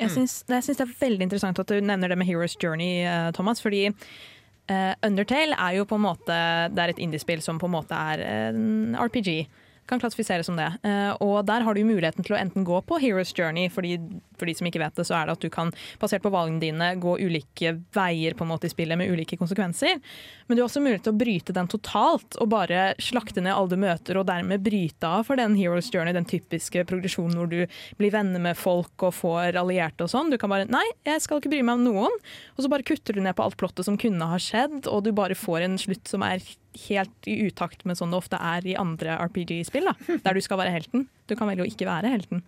[0.00, 3.04] Jeg syns, jeg syns det er veldig interessant at du nevner det med Heroes Journey,
[3.06, 3.62] eh, Thomas.
[3.62, 6.38] Fordi uh, Undertale er jo på en måte
[6.74, 9.46] Det er et indiespill som på en måte er en RPG.
[9.86, 10.70] kan klassifiseres som det.
[10.82, 13.98] Uh, og der har du jo muligheten til å enten gå på Heroes Journey, fordi
[14.38, 15.72] for de som ikke vet det, så er det at du kan,
[16.02, 20.00] basert på valgene dine, gå ulike veier på en måte i spillet med ulike konsekvenser.
[20.46, 23.74] Men du har også mulighet til å bryte den totalt, og bare slakte ned alle
[23.74, 27.60] du møter, og dermed bryte av for den Heroes Journey, den typiske progresjonen hvor du
[28.00, 30.32] blir venner med folk og får allierte og sånn.
[30.32, 32.20] Du kan bare Nei, jeg skal ikke bry meg om noen.
[32.56, 35.12] Og så bare kutter du ned på alt plottet som kunne ha skjedd, og du
[35.14, 36.42] bare får en slutt som er
[36.88, 39.90] helt i utakt med sånn det ofte er i andre RPG-spill,
[40.24, 41.08] der du skal være helten.
[41.30, 42.42] Du kan velge å ikke være helten.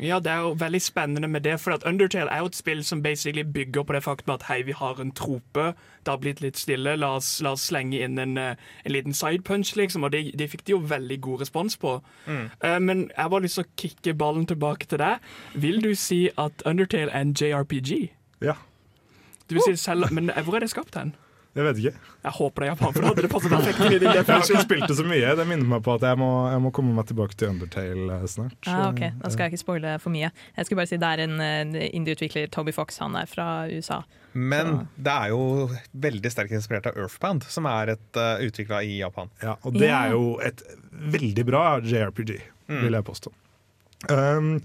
[0.00, 2.80] Ja, det er jo veldig spennende med det, for at Undertale er jo et spill
[2.84, 6.40] som basically bygger på det faktum at hei, vi har en trope, det har blitt
[6.40, 10.12] litt stille, la oss, la oss slenge inn en, eh, en liten sidepunch, liksom, og
[10.12, 11.92] det, de fikk de jo veldig god respons på.
[12.26, 15.18] Eh, men jeg har bare lyst til å kicke ballen tilbake til deg.
[15.54, 18.10] Vil du si at Undertale er en JRPG?
[18.40, 18.54] Ja,
[19.48, 21.14] Du vil si selv, men hvor er det skapt hen?
[21.52, 22.12] Jeg vet ikke.
[22.22, 24.86] Jeg håper det er Japan, for da hadde det passet perfekt Jeg har ikke spilt
[24.88, 25.34] det så mye.
[25.36, 28.24] Det minner meg på at jeg må, jeg må komme meg tilbake til Undertale eh,
[28.32, 28.56] snart.
[28.70, 30.32] Ah, ok, Da skal jeg ikke spoile for mye.
[30.56, 34.00] Jeg skulle bare si Det er en indieutvikler, indie-utvikler, Toby Fox, han er fra USA.
[34.32, 38.96] Men det er jo veldig sterkt inspirert av Earthbound, som er et uh, utvikla i
[39.02, 39.28] Japan.
[39.44, 40.64] Ja, og det er jo et
[41.12, 42.36] veldig bra JRPG,
[42.72, 43.34] vil jeg påstå.
[44.10, 44.56] Um,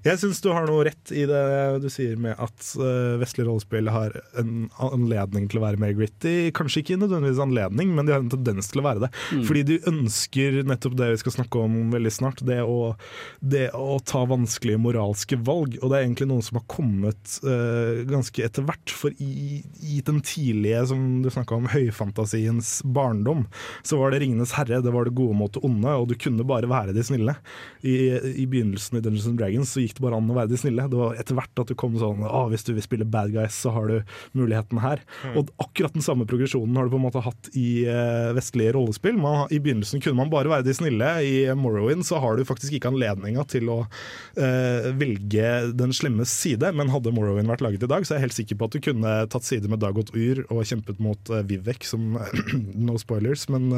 [0.00, 1.42] jeg syns du har noe rett i det
[1.82, 6.50] du sier med at uh, vestlige rollespill har en anledning til å være mer gritty.
[6.56, 9.10] Kanskje ikke nødvendigvis anledning, men de har en tendens til å være det.
[9.48, 12.94] Fordi de ønsker nettopp det vi skal snakke om veldig snart, det å,
[13.42, 15.76] det å ta vanskelige moralske valg.
[15.82, 18.94] Og det er egentlig noe som har kommet uh, ganske etter hvert.
[18.94, 23.46] For i, i den tidlige, som du snakka om, høyfantasiens barndom,
[23.86, 26.46] så var det 'Ringenes herre', det var det gode mot det onde, og du kunne
[26.46, 27.36] bare være de snille.
[27.84, 27.96] I,
[28.42, 30.86] i begynnelsen i Dungeons and Dragons så gikk det bare an å være de snille.
[30.90, 33.56] Det var etter hvert at du kom sånn ah, hvis du vil spille bad guys,
[33.56, 35.02] så har du muligheten her.
[35.34, 39.18] Og akkurat den samme progresjonen har du på en måte hatt i uh, vestlige rollespill.
[39.20, 41.10] Man, I begynnelsen kunne man bare være de snille.
[41.26, 46.72] I Morrowind så har du faktisk ikke anledninga til å uh, velge den slemme side,
[46.76, 48.82] men hadde Morrowind vært laget i dag, så er jeg helt sikker på at du
[48.90, 52.16] kunne tatt side med Dagot Yr og kjempet mot uh, Vivek, som
[52.90, 53.70] No spoilers, men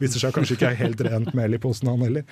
[0.00, 2.24] viser seg kanskje ikke er helt rent mel i posen, han heller.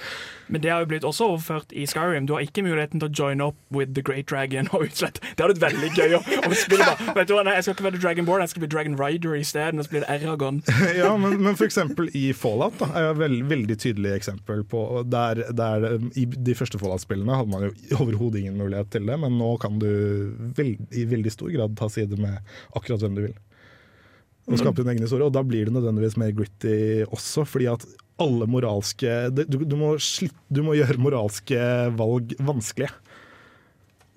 [0.53, 2.16] Men det har jo blitt også overført i Skyrim.
[2.25, 5.21] Du har ikke muligheten til å join up with The Great Dragon og utslett.
[5.37, 7.12] Det hadde vært veldig gøy å, å spille bare.
[7.19, 9.83] Vet du hva, nei, jeg skal ikke være Dragonborn, jeg skal bli Dragon Rider isteden.
[9.83, 10.62] Og så blir det Eragon.
[11.01, 15.43] ja, men, men eksempel i Fallout da, er et veld, veldig tydelig eksempel på der,
[15.57, 19.53] der I de første Fallout-spillene hadde man jo overhodet ingen mulighet til det, men nå
[19.62, 19.91] kan du
[20.57, 22.39] veld, i veldig stor grad ta side med
[22.73, 23.37] akkurat hvem du vil.
[24.47, 26.77] Og skape din egen historie, og da blir det nødvendigvis mer gritty
[27.11, 27.87] også, fordi at
[28.23, 31.59] alle moralske Du, du, må, slitt, du må gjøre moralske
[31.97, 32.93] valg vanskelige.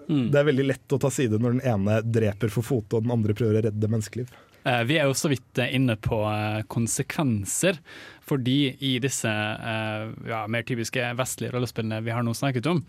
[0.09, 0.29] Mm.
[0.33, 3.13] Det er veldig lett å ta side når den ene dreper for fote, og den
[3.13, 4.31] andre prøver å redde menneskeliv.
[4.63, 7.79] Eh, Vi er jo så vidt eh, inne på eh, konsekvenser,
[8.25, 12.83] fordi i disse ja, mer typiske vestlige rollespillene vi har nå snakket om,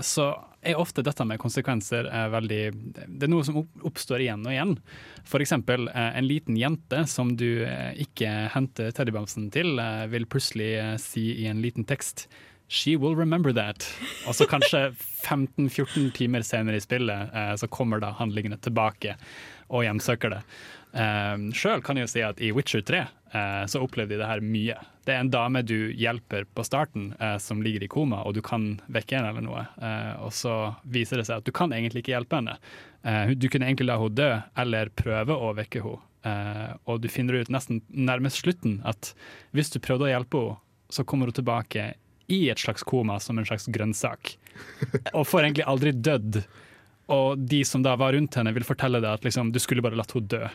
[0.00, 0.24] så
[0.62, 2.62] er ofte dette med konsekvenser eh, veldig
[3.06, 4.74] Det er noe som oppstår igjen og igjen.
[5.24, 5.54] F.eks.
[5.54, 9.78] Eh, en liten jente som du eh, ikke henter teddybamsen til,
[10.10, 12.28] vil plutselig si i en liten tekst
[12.68, 13.86] She will remember that.
[14.28, 14.90] Og så kanskje
[15.28, 19.14] 15-14 timer senere i spillet så kommer da handlingene tilbake
[19.72, 20.42] og hjemsøker det.
[20.88, 24.28] Um, Sjøl kan jeg jo si at i Witcher 3 eh, så opplevde de det
[24.30, 24.76] her mye.
[25.08, 28.42] Det er en dame du hjelper på starten eh, som ligger i koma, og du
[28.44, 29.62] kan vekke henne eller noe.
[29.80, 32.58] Eh, og så viser det seg at du kan egentlig ikke hjelpe henne.
[33.08, 34.28] Eh, du kunne egentlig la henne dø,
[34.60, 36.02] eller prøve å vekke henne.
[36.28, 39.14] Eh, og du finner ut nesten nærmest slutten at
[39.56, 40.60] hvis du prøvde å hjelpe henne,
[40.92, 41.86] så kommer hun tilbake
[42.32, 44.34] i et slags koma som en slags grønnsak.
[45.16, 46.42] Og får egentlig aldri dødd.
[47.16, 49.96] Og de som da var rundt henne, vil fortelle deg at liksom, du skulle bare
[49.96, 50.52] latt henne dø.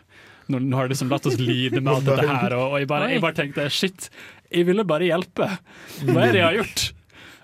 [0.52, 2.90] Nå, nå har du liksom latt oss lide med alt dette her, og, og jeg,
[2.92, 4.10] bare, jeg bare tenkte shit,
[4.52, 5.48] jeg ville bare hjelpe.
[6.04, 6.84] Hva er det jeg har gjort?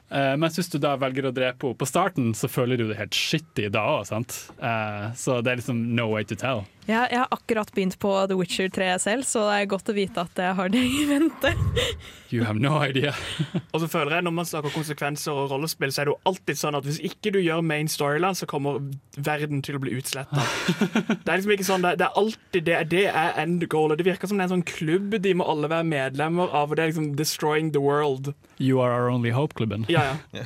[0.09, 2.97] Uh, mens hvis du da velger å drepe henne på starten, så føler du det
[2.97, 4.35] helt shitty da òg, sant.
[4.57, 6.63] Eh, så det er liksom no way to tell.
[6.89, 9.93] Ja, jeg har akkurat begynt på The Witcher 3 selv, så det er godt å
[9.93, 11.51] vite at jeg har det i vente.
[12.31, 13.11] You have no idea.
[13.73, 16.59] Og så føler jeg Når man snakker konsekvenser og rollespill, så er det jo alltid
[16.59, 18.77] sånn at hvis ikke du gjør main storyline, så kommer
[19.17, 20.45] verden til å bli utsletta.
[21.25, 23.91] Det er liksom ikke sånn, det, det er alltid det, det er end goal.
[23.93, 26.69] og Det virker som det er en sånn klubb de må alle være medlemmer av.
[26.71, 28.31] og Det er liksom destroying the world.
[28.57, 29.85] You are our only hope-klubben.
[29.89, 30.45] Ja, ja.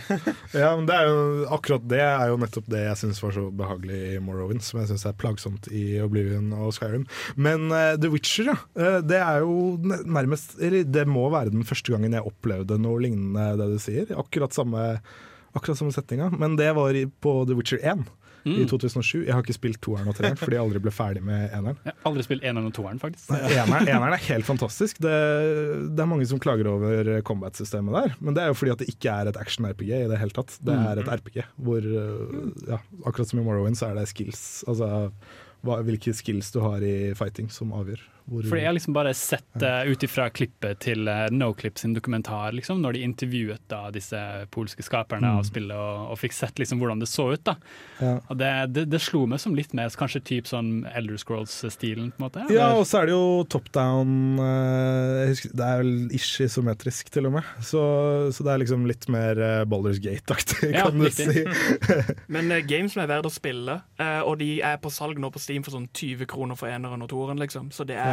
[0.53, 1.21] Ja, men det er jo,
[1.55, 4.91] akkurat det er jo nettopp det jeg syns var så behagelig i Morrowind, som jeg
[4.91, 7.05] syns er plagsomt i Oblivion og Skyrim.
[7.35, 8.57] Men uh, The Witcher, ja.
[8.77, 13.03] Uh, det er jo nærmest Eller det må være den første gangen jeg opplevde noe
[13.03, 14.11] lignende det du sier.
[14.19, 14.97] Akkurat samme,
[15.53, 16.31] akkurat samme settinga.
[16.33, 18.05] Men det var på The Witcher 1.
[18.43, 19.23] i 2007.
[19.23, 21.77] Jeg har ikke spilt toeren og treeren fordi jeg aldri ble ferdig med eneren.
[21.85, 23.31] Jeg har aldri spilt eneren og toeren, faktisk.
[23.31, 24.99] Eneren, eneren er helt fantastisk.
[25.03, 25.13] Det,
[25.95, 28.89] det er mange som klager over combat-systemet der, men det er jo fordi at det
[28.91, 30.57] ikke er et action-RPG i det hele tatt.
[30.59, 34.63] Det er et RPG hvor, øh, ja, akkurat som i Morrowind, så er det skills.
[34.67, 34.89] Altså
[35.63, 38.01] hvilke skills du har i fighting som avgjør.
[38.25, 41.93] Hvor, Fordi jeg har liksom bare sett det ut ifra klippet til uh, Noclip sin
[41.95, 44.19] dokumentar, liksom, når de intervjuet da disse
[44.53, 45.37] polske skaperne Mm.
[45.39, 47.43] av spillet, og, og fikk sett liksom hvordan det så ut.
[47.47, 47.55] da.
[47.99, 48.13] Ja.
[48.29, 52.11] Og det, det, det slo meg som litt mer kanskje typ sånn Elder Scrolls-stilen.
[52.15, 52.43] på en måte.
[52.53, 56.41] Ja, og så er det jo top down eh, jeg husker, Det er vel ish
[56.43, 57.43] isometrisk, til og med.
[57.63, 57.81] Så,
[58.35, 61.45] så det er liksom litt mer uh, Boulders Gate-aktig, Ja, kan du si.
[62.33, 65.31] Men eh, games som er verdt å spille, eh, og de er på salg nå
[65.33, 67.71] på Steam for sånn 20 kroner for eneren og toeren, liksom.
[67.73, 68.12] Så det er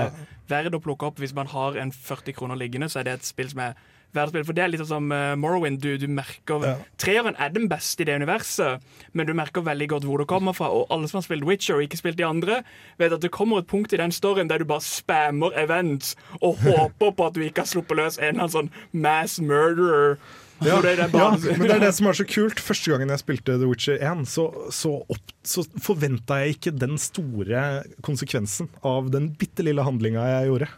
[0.51, 1.23] verdt å plukke opp.
[1.23, 3.79] Hvis man har en 40 kroner liggende, så er det et spill som er
[4.17, 4.39] verdt.
[4.47, 5.81] For det er litt sånn som uh, Morrowind.
[5.83, 6.75] Du, du merker Ja.
[7.01, 10.57] Treeren er den beste i det universet, men du merker veldig godt hvor det kommer
[10.57, 10.71] fra.
[10.75, 12.61] Og alle som har spilt Witcher og ikke spilt de andre,
[13.01, 16.61] vet at det kommer et punkt i den storyen der du bare spammer events og
[16.65, 20.19] håper på at du ikke har sluppet løs en eller annen sånn mass murderer.
[20.61, 22.61] Ja, det ja, men det er det som er så kult.
[22.61, 24.45] Første gangen jeg spilte The Witcher 1, så,
[24.75, 27.63] så, opp, så forventa jeg ikke den store
[28.05, 30.69] konsekvensen av den bitte lille handlinga jeg gjorde.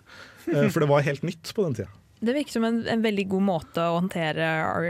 [0.53, 1.91] Eh, For det var helt nytt på den tida.
[2.23, 4.47] Det virker som en, en veldig god måte å håndtere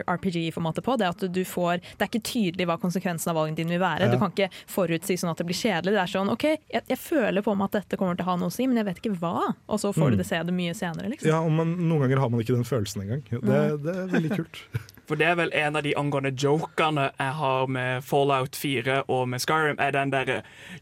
[0.07, 0.97] RPG-formatet på.
[1.01, 4.07] Det at du får, det er ikke tydelig hva konsekvensen av valgene dine vil være.
[4.09, 4.13] Ja.
[4.13, 5.97] Du kan ikke forutsi sånn at det blir kjedelig.
[5.97, 8.39] Det er sånn OK, jeg, jeg føler på meg at dette kommer til å ha
[8.41, 9.35] noe å si, men jeg vet ikke hva.
[9.67, 10.11] Og så får Mm.
[10.11, 11.29] du det se det mye senere, liksom.
[11.31, 13.23] Ja, men Noen ganger har man ikke den følelsen engang.
[13.31, 14.65] Det, det er veldig kult.
[15.11, 19.25] For det er vel en av de angående jokerne jeg har med Fallout 4 og
[19.29, 20.37] med Skyrim, er den derre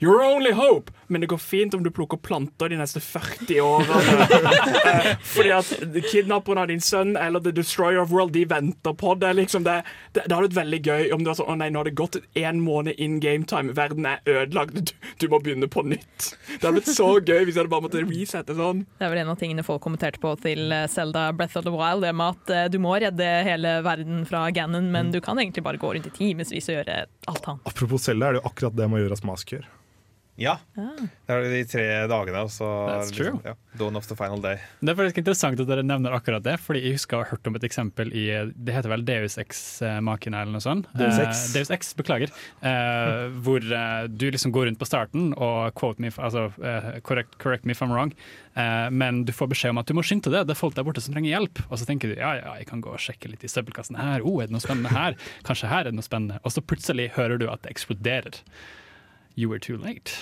[0.04, 0.92] Your only hope!
[1.08, 4.28] Men det går fint om du plukker planter de neste 40 årene.
[4.90, 5.70] Eh, Fordi at
[6.40, 9.32] kidnapperen av din sønn eller The Destroyer of World, de venter på det.
[9.36, 9.64] liksom.
[9.64, 9.82] Det,
[10.12, 11.96] det, det hadde vært veldig gøy om det var sånn Å nei, nå har det
[11.98, 16.32] gått en måned in game time, verden er ødelagt, du, du må begynne på nytt.
[16.56, 18.84] Det hadde blitt så gøy hvis jeg hadde bare måttet resette sånn.
[18.98, 21.70] Det er vel en av tingene folk kommenterte på til Selda Zelda Breath of the
[21.70, 25.38] Wild, det med at eh, du må redde hele verden fra Ganon, men du kan
[25.38, 27.66] egentlig bare gå rundt i timevis og gjøre alt annet.
[27.66, 29.66] Apropos Selda, er det jo akkurat det Majoras Mask gjør.
[30.40, 30.56] Ja.
[30.74, 33.36] Det er de tre dagene, så That's true.
[33.44, 34.58] ja, Dawn of the final day.
[34.80, 37.46] Det er faktisk interessant at dere nevner akkurat det, fordi jeg husker å ha hørt
[37.50, 38.26] om et eksempel i
[38.56, 40.88] Det heter vel Deus Ex-makene eller noe sånt?
[40.96, 41.52] Deus Eh, Ex.
[41.52, 42.32] Deus Ex, beklager.
[42.64, 47.36] Uh, hvor uh, du liksom går rundt på starten og quote me, altså, eh, correct,
[47.42, 48.12] correct me if I'm wrong,
[48.54, 50.86] eh, men du får beskjed om at du må skynde deg, det er folk der
[50.86, 51.62] borte som trenger hjelp.
[51.68, 54.24] Og så tenker du ja, ja, jeg kan gå og sjekke litt i søppelkassen her,
[54.26, 55.18] oh, er det noe spennende her?
[55.46, 56.40] Kanskje her er det noe spennende?
[56.44, 58.42] Og så plutselig hører du at det eksploderer.
[59.40, 60.12] You were too late.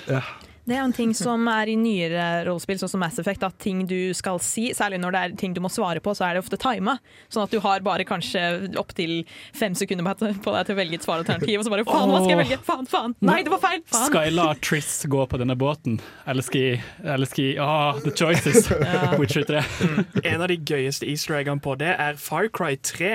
[0.69, 3.87] Det er en ting som er i nyere rollespill, sånn som Mass Effect, at ting
[3.89, 6.43] du skal si, særlig når det er ting du må svare på, så er det
[6.43, 6.99] ofte tima.
[7.33, 8.43] Sånn at du har bare kanskje
[8.77, 9.23] opptil
[9.57, 12.35] fem sekunder på deg til å velge et svaralternativ, og så bare faen, hva skal
[12.35, 12.59] jeg velge?
[12.67, 13.15] Faen, faen!
[13.25, 13.81] Nei, det var feil!
[13.89, 14.11] Faen!
[14.11, 15.97] Skal jeg la Triss gå på denne båten,
[16.29, 16.83] eller skal jeg,
[17.17, 18.69] eller skal jeg ah, The choices.
[19.23, 19.63] Witcher 3.
[20.21, 23.15] En av de gøyeste easter eggene på det er Far Cry 3,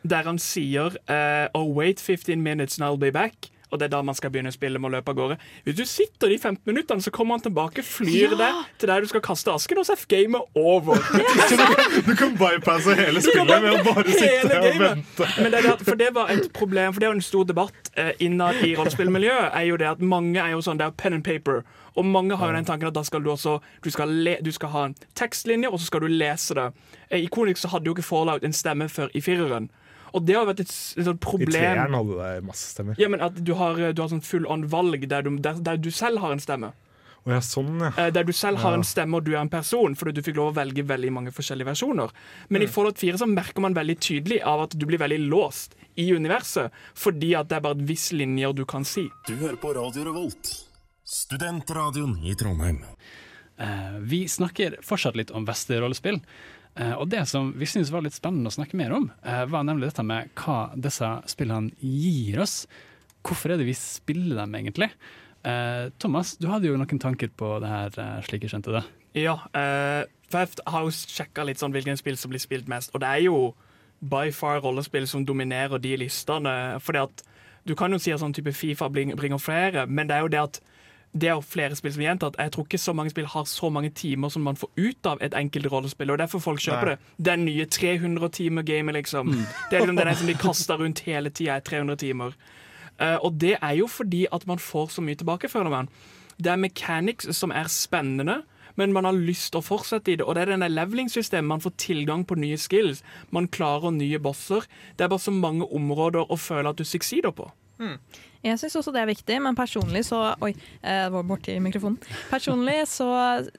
[0.00, 3.50] der han sier uh, Oh, wait 15 minutes and I'll be back.
[3.70, 5.36] Og det er da man skal begynne å spille med å løpe av gårde.
[5.66, 9.10] Hvis du sitter de 15 minuttene, så kommer han tilbake, flyr deg til der du
[9.10, 11.00] skal kaste asken, og så er gamet over.
[12.06, 15.28] Du kan bypasse hele spillet med å bare sitte og vente.
[15.42, 18.12] Men det for det var et problem, for det er jo en stor debatt eh,
[18.22, 21.26] innad i rollespillmiljøet, er jo det at mange er jo sånn, det er pen and
[21.26, 21.64] paper,
[21.96, 24.52] og mange har jo den tanken at da skal du også, du skal, le, du
[24.54, 26.68] skal ha en tekstlinje, og så skal du lese det.
[27.08, 29.70] Eh, I Konix så hadde jo ikke Fallout en stemme før i fireren.
[30.14, 31.48] Og det har vært et, et problem.
[31.48, 32.94] I treeren hadde det masse stemmer.
[32.98, 35.76] Ja, men at du har, du har sånn full on valg der du, der, der
[35.76, 36.72] du selv har en stemme.
[37.26, 37.88] Oh, ja, sånn, ja.
[37.98, 38.76] Eh, Der du selv har Ja.
[38.78, 41.32] en stemme og du er en person, fordi du fikk lov å velge veldig mange
[41.34, 42.12] forskjellige versjoner.
[42.48, 42.64] Men Mm.
[42.68, 46.12] i Fallout 4 så merker man veldig tydelig av at du blir veldig låst i
[46.14, 49.08] universet, fordi at det er bare et visst linjer du kan si.
[49.26, 50.52] Du hører på Radio Revolt,
[51.26, 52.84] studentradioen i Trondheim.
[53.58, 56.14] Eh, vi snakker fortsatt litt om Vester-rollespill.
[56.16, 56.20] Eh,
[56.76, 59.88] og det som vi syntes var litt spennende å snakke mer om, eh, var nemlig
[59.88, 62.66] dette med hva disse spillene gir oss.
[63.24, 64.90] Hvorfor er det vi spiller dem, egentlig?
[65.46, 68.84] Eh, Thomas, du hadde jo noen tanker på det her, eh, slik jeg skjønte det.
[69.22, 72.90] Ja, eh, for jeg har jo sjekka litt sånn hvilken spill som blir spilt mest,
[72.92, 73.54] og det er jo
[74.02, 76.80] by far rollespill som dominerer de listene.
[76.82, 77.22] Fordi at
[77.64, 80.42] du kan jo si at sånn type Fifa bringer flere, men det er jo det
[80.42, 80.60] at
[81.12, 82.36] det er jo flere spill som er gjentatt.
[82.40, 85.22] Jeg tror ikke så mange spill har så mange timer som man får ut av
[85.24, 86.10] et enkelt rollespill.
[86.12, 86.96] og Derfor folk kjøper Nei.
[86.96, 87.14] det.
[87.28, 89.32] Den nye 300-timer-gamet, liksom.
[89.70, 92.36] Det er liksom den som de kaster rundt hele tida, er 300 timer.
[93.00, 95.88] Uh, og det er jo fordi at man får så mye tilbake, føler man.
[96.36, 98.42] Det er mechanics som er spennende,
[98.76, 100.24] men man har lyst til å fortsette i det.
[100.26, 101.48] Og det er denne leveling-systemet.
[101.48, 103.00] Man får tilgang på nye skills.
[103.32, 104.68] Man klarer nye bosser.
[104.96, 107.48] Det er bare så mange områder å føle at du succeeder på.
[108.44, 111.98] Jeg syns også det er viktig, men personlig så Oi, eh, det var borti mikrofonen.
[112.30, 113.08] Personlig så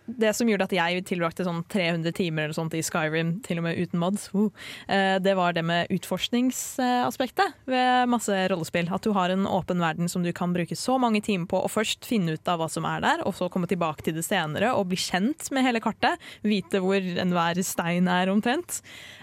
[0.05, 3.67] Det som gjorde at jeg tilbrakte sånn 300 timer eller sånt i Skyrim, til og
[3.67, 8.89] med uten mods, uh, det var det med utforskningsaspektet ved masse rollespill.
[8.93, 11.71] At du har en åpen verden som du kan bruke så mange timer på å
[11.71, 14.73] først finne ut av hva som er der, og så komme tilbake til det senere
[14.75, 16.21] og bli kjent med hele kartet.
[16.45, 18.82] Vite hvor enhver stein er omtrent.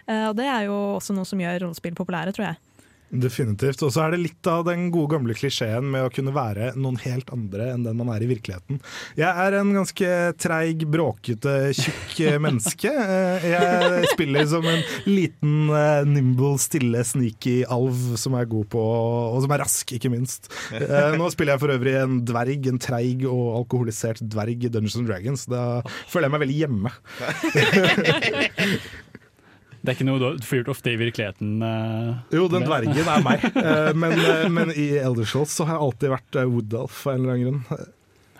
[0.08, 2.62] Uh, Og det er jo også noe som gjør rollespill populære, tror jeg.
[3.14, 3.82] Definitivt.
[3.86, 6.96] Og så er det litt av den gode gamle klisjeen med å kunne være noen
[7.04, 8.80] helt andre enn den man er i virkeligheten.
[9.18, 10.08] Jeg er en ganske
[10.42, 12.90] treig, bråkete, tjukk eh, menneske.
[12.90, 18.82] Eh, Jeg spiller som en liten, eh, nimble, stille, sneaky alv som er god på
[18.82, 20.50] Og som er rask, ikke minst.
[20.74, 25.06] Nå spiller jeg for øvrig en dverg, en treig og alkoholisert dverg i Dungeons and
[25.10, 25.46] Dragons.
[25.50, 25.62] Da
[26.10, 26.90] føler jeg meg veldig hjemme.
[29.84, 31.58] Det er ikke noe du får gjort ofte i virkeligheten.
[31.60, 35.84] Uh, Jo, den dvergen er meg, Eh, men, eh, men i Elder så har jeg
[35.86, 37.92] alltid vært Woodalf av en eller annen grunn.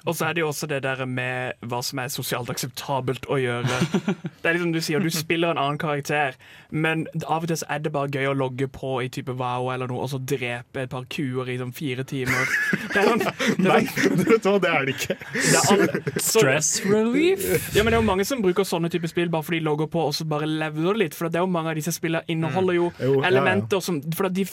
[0.05, 3.39] Og så er det jo også det der med hva som er sosialt akseptabelt å
[3.41, 3.79] gjøre.
[4.45, 6.35] Det er liksom Du sier du spiller en annen karakter,
[6.69, 9.71] men av og til så er det bare gøy å logge på i type wow
[9.73, 12.53] eller noe, og så drepe et par kuer i sånn fire timer.
[12.93, 15.17] Det er sånn, det er Nei, sånn vet du hva, det er det ikke.
[15.33, 15.89] det er alle,
[16.19, 17.47] så, Stress relief?
[17.73, 19.89] ja, men det er jo mange som bruker sånne typer spill bare fordi de logger
[19.95, 21.17] på og så bare leveler litt.
[21.17, 23.27] For det er jo mange av disse spillene inneholder jo, Jo, ja, ja.
[23.33, 24.45] elementer som For de,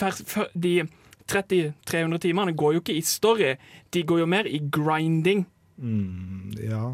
[0.55, 0.75] de
[1.31, 3.55] 30-300 timene går jo ikke i story,
[3.93, 5.45] de går jo mer i grinding.
[5.77, 6.91] Mm, ja.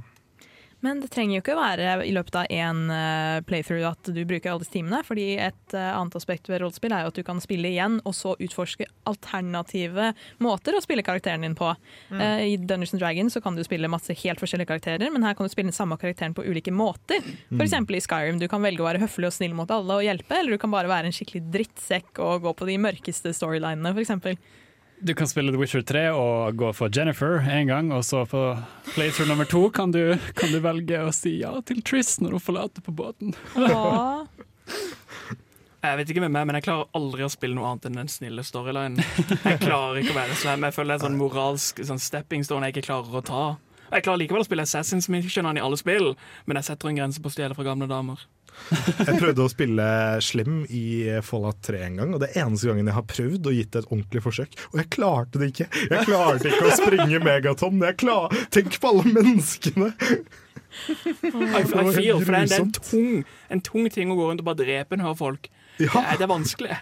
[0.85, 4.51] Men det trenger jo ikke være i løpet av én eh, playthrough at du bruker
[4.51, 4.99] alle disse timene.
[5.05, 8.13] fordi et eh, annet aspekt ved rollespill er jo at du kan spille igjen, og
[8.13, 10.11] så utforske alternative
[10.43, 11.71] måter å spille karakteren din på.
[12.11, 12.21] Mm.
[12.45, 15.47] I Dungeons and Dragons så kan du spille masse helt forskjellige karakterer, men her kan
[15.47, 17.25] du spille den samme karakteren på ulike måter.
[17.49, 17.73] F.eks.
[17.73, 18.41] i Skyrim.
[18.41, 20.73] Du kan velge å være høflig og snill mot alle og hjelpe, eller du kan
[20.73, 24.13] bare være en skikkelig drittsekk og gå på de mørkeste storylinene, f.eks.
[24.99, 28.39] Du kan spille The Witcher 3 og gå for Jennifer en gang, og så på
[28.95, 32.43] playthrough nummer to kan du, kan du velge å si ja til Triss når hun
[32.43, 33.35] forlater på båten.
[33.55, 34.25] Åh.
[35.85, 38.09] Jeg vet ikke med meg, men jeg klarer aldri å spille noe annet enn den
[38.11, 38.97] snille storylinen.
[39.45, 40.65] Jeg klarer ikke å være slem.
[40.65, 43.43] Jeg føler det er sånn moralsk sånn stepping stone jeg ikke klarer å ta.
[43.91, 46.15] Jeg klarer likevel å spille Assassin's Mission i alle spill,
[46.49, 48.25] men jeg setter en grense på å stjele fra gamle damer.
[48.69, 49.85] Jeg prøvde å spille
[50.23, 50.85] Slim i
[51.25, 53.87] Fallout 3 en gang, og det er eneste gangen jeg har prøvd og gitt et
[53.87, 54.57] ordentlig forsøk.
[54.73, 55.69] Og jeg klarte det ikke!
[55.87, 57.85] Jeg klarte ikke å springe megaton.
[57.99, 58.35] Klar...
[58.53, 59.93] Tenk på alle menneskene!
[60.87, 64.49] I, I feel, for det er, en, tung, en tung ting å gå rundt og
[64.49, 65.47] bare drepe en hør folk.
[65.77, 66.01] Ja.
[66.17, 66.77] Det, er, vanskelig.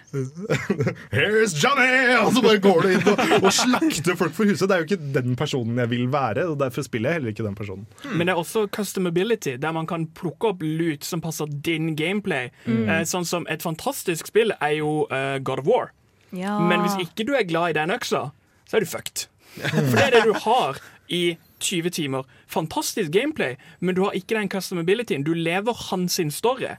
[1.15, 2.15] Here's Johnny!
[2.21, 4.69] Og så bare går du inn og, og slakter folk for huset.
[4.69, 7.47] Det er jo ikke den personen jeg vil være, og derfor spiller jeg heller ikke
[7.47, 7.85] den personen.
[8.13, 12.51] Men det er også customability, der man kan plukke opp lut som passer din gameplay.
[12.65, 15.91] Eh, sånn som Et fantastisk spill er jo uh, God of War.
[16.35, 16.57] Ja.
[16.59, 18.29] Men hvis ikke du er glad i den øksa,
[18.65, 19.27] så er du fucked.
[19.61, 22.23] For det er det du har i 20 timer.
[22.47, 25.23] Fantastisk gameplay, men du har ikke den customabilityen.
[25.23, 26.75] Du lever hans sin story.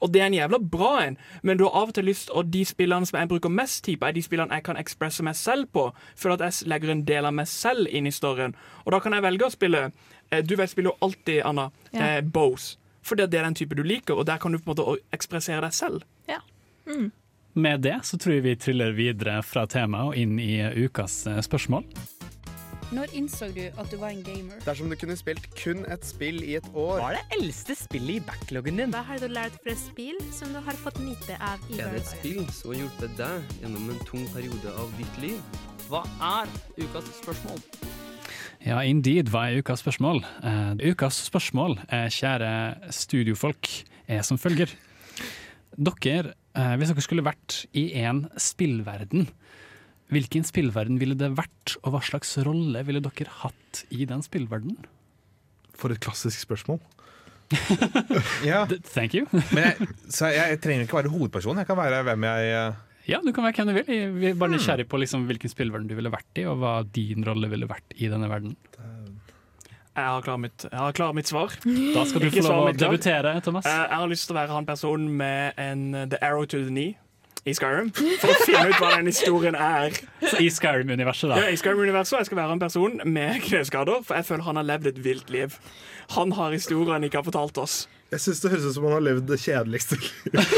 [0.00, 2.48] Og det er en jævla bra en, men du har av og til lyst Og
[2.50, 5.36] de spillene som jeg bruker mest tid på, er de spillene jeg kan ekspresse meg
[5.36, 5.90] selv på.
[6.16, 8.54] For at jeg legger en del av meg selv inn i storyen.
[8.86, 9.82] Og da kan jeg velge å spille
[10.30, 12.16] eh, Du vet, spiller jo alltid, Anna, Ja.
[12.16, 12.76] eh, Bose.
[13.02, 15.60] For det er den type du liker, og der kan du på en måte ekspressere
[15.64, 16.02] deg selv.
[16.28, 16.40] Ja.
[17.54, 21.40] Med det så tror jeg vi triller videre fra temaet og inn i ukas eh,
[21.40, 21.84] spørsmål.
[22.90, 24.56] Når innså du at du var en gamer?
[24.66, 28.16] Dersom du kunne spilt kun et spill i et år Hva er det eldste spillet
[28.16, 28.90] i backloggen din?
[28.90, 32.00] Hva har du lært fra spill som du har fått nyte av i Er det
[32.00, 35.60] et spill som har hjulpet deg gjennom en tung periode av ditt liv?
[35.86, 37.62] Hva er ukas spørsmål?
[38.66, 40.24] Ja, indeed, hva er ukas spørsmål?
[40.42, 42.50] Uh, ukas spørsmål, uh, kjære
[42.92, 43.70] studiofolk,
[44.10, 44.74] er som følger.
[45.78, 49.30] Dere, uh, hvis dere skulle vært i en spillverden,
[50.10, 54.88] hvilken spillverden ville det vært, og hva slags rolle ville dere hatt i den spillverdenen?
[55.78, 56.80] For et klassisk spørsmål.
[58.46, 59.26] Ja, Thank you.
[59.54, 61.58] men jeg, så jeg, jeg trenger ikke være hovedperson.
[61.58, 62.86] Jeg kan være hvem jeg uh...
[63.08, 64.18] Ja, du kan være hvem du vil.
[64.20, 67.26] Vi er bare nysgjerrig på liksom hvilken spillverden du ville vært i, og hva din
[67.26, 68.54] rolle ville vært i denne verden.
[69.90, 71.54] Jeg har klart mitt, klar mitt svar.
[71.64, 73.66] Da skal du Ikke få lov å debutere, Thomas.
[73.66, 76.60] Eh, Jeg har lyst til å være han personen med en uh, The Arrow to
[76.62, 76.94] the Knee
[77.48, 77.92] i Skyrim.
[78.20, 79.94] For å finne ut hva den historien er.
[80.24, 81.48] Så I Skyrim-universet, Ja, da.
[81.48, 84.86] I Skyrim-universet Jeg skal være en person med kneskader, for jeg føler han har levd
[84.92, 85.56] et vilt liv.
[86.16, 87.88] Han har historier han ikke har fortalt oss.
[88.10, 89.96] Jeg syns det høres ut som han har levd det kjedeligste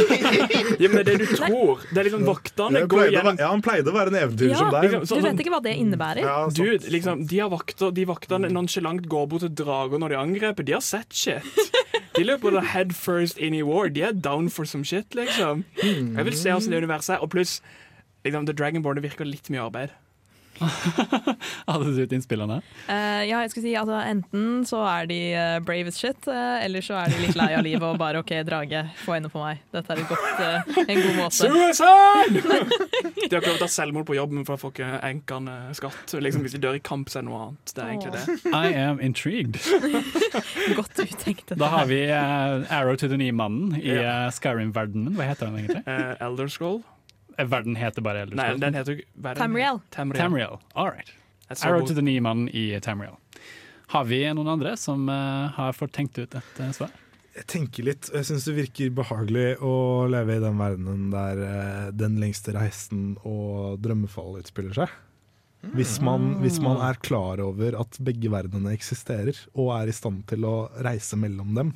[0.83, 1.83] Ja, men det er det du tror.
[1.91, 4.61] Det er liksom Vaktene ja, går gjennom Ja, han pleide å være en eventyrer Ja,
[4.63, 4.87] som deg.
[4.89, 6.23] liksom, Du sånn- vet ikke hva det innebærer.
[6.25, 6.57] Ja, sant.
[6.63, 10.65] Dude, liksom, de, har vakter, de vaktene nonchalant går bort til drager når de angriper.
[10.71, 11.45] De har sett shit.
[12.17, 13.89] De løper da head first in i war.
[13.93, 15.65] De er down for some shit, liksom.
[15.83, 17.23] Jeg vil se hvordan det universet er.
[17.25, 17.59] Og pluss,
[18.25, 19.93] liksom, The Dragonborn virker litt mye arbeid.
[21.71, 22.59] Hadde du ut innspillene?
[22.87, 26.63] Uh, ja, jeg skulle si altså, Enten så er de eh, brave as shit, uh,
[26.63, 29.43] eller så er de litt lei av livet og bare OK, drage, få henne på
[29.43, 29.63] meg.
[29.75, 31.41] Dette er et godt, uh, en god måte.
[31.41, 32.43] Suicide!
[33.29, 36.15] De har prøvd å ta selvmord på jobben, for å få ikke enkene skatt.
[36.23, 37.73] Liksom, hvis de dør i kamp, så er det noe annet.
[37.73, 38.53] Det er egentlig det.
[38.53, 39.59] I am intrigued.
[40.79, 41.47] Godt uttenkt.
[41.49, 43.97] dette Da har vi Arrow to the Knee-mannen i
[44.37, 45.17] Skyrim-verdenen.
[45.17, 45.85] Hva heter den egentlig?
[46.23, 46.83] Elder Scroll?
[47.39, 49.43] Verden heter bare Elder Nei, den heter jo hva er den?
[49.43, 49.83] Tamriel.
[49.95, 50.23] Tamriel.
[50.23, 50.59] Tamriel.
[50.75, 51.13] All right.
[51.61, 53.19] Arrow to the nye mannen i Tamriel.
[53.93, 56.93] Har vi noen andre som uh, har fått tenkt ut et uh, svar?
[57.33, 59.75] Jeg tenker litt, jeg syns det virker behagelig å
[60.13, 64.95] leve i den verdenen der uh, den lengste reisen og drømmefall utspiller seg.
[65.77, 70.25] Hvis man, hvis man er klar over at begge verdenene eksisterer, og er i stand
[70.33, 71.71] til å reise mellom dem.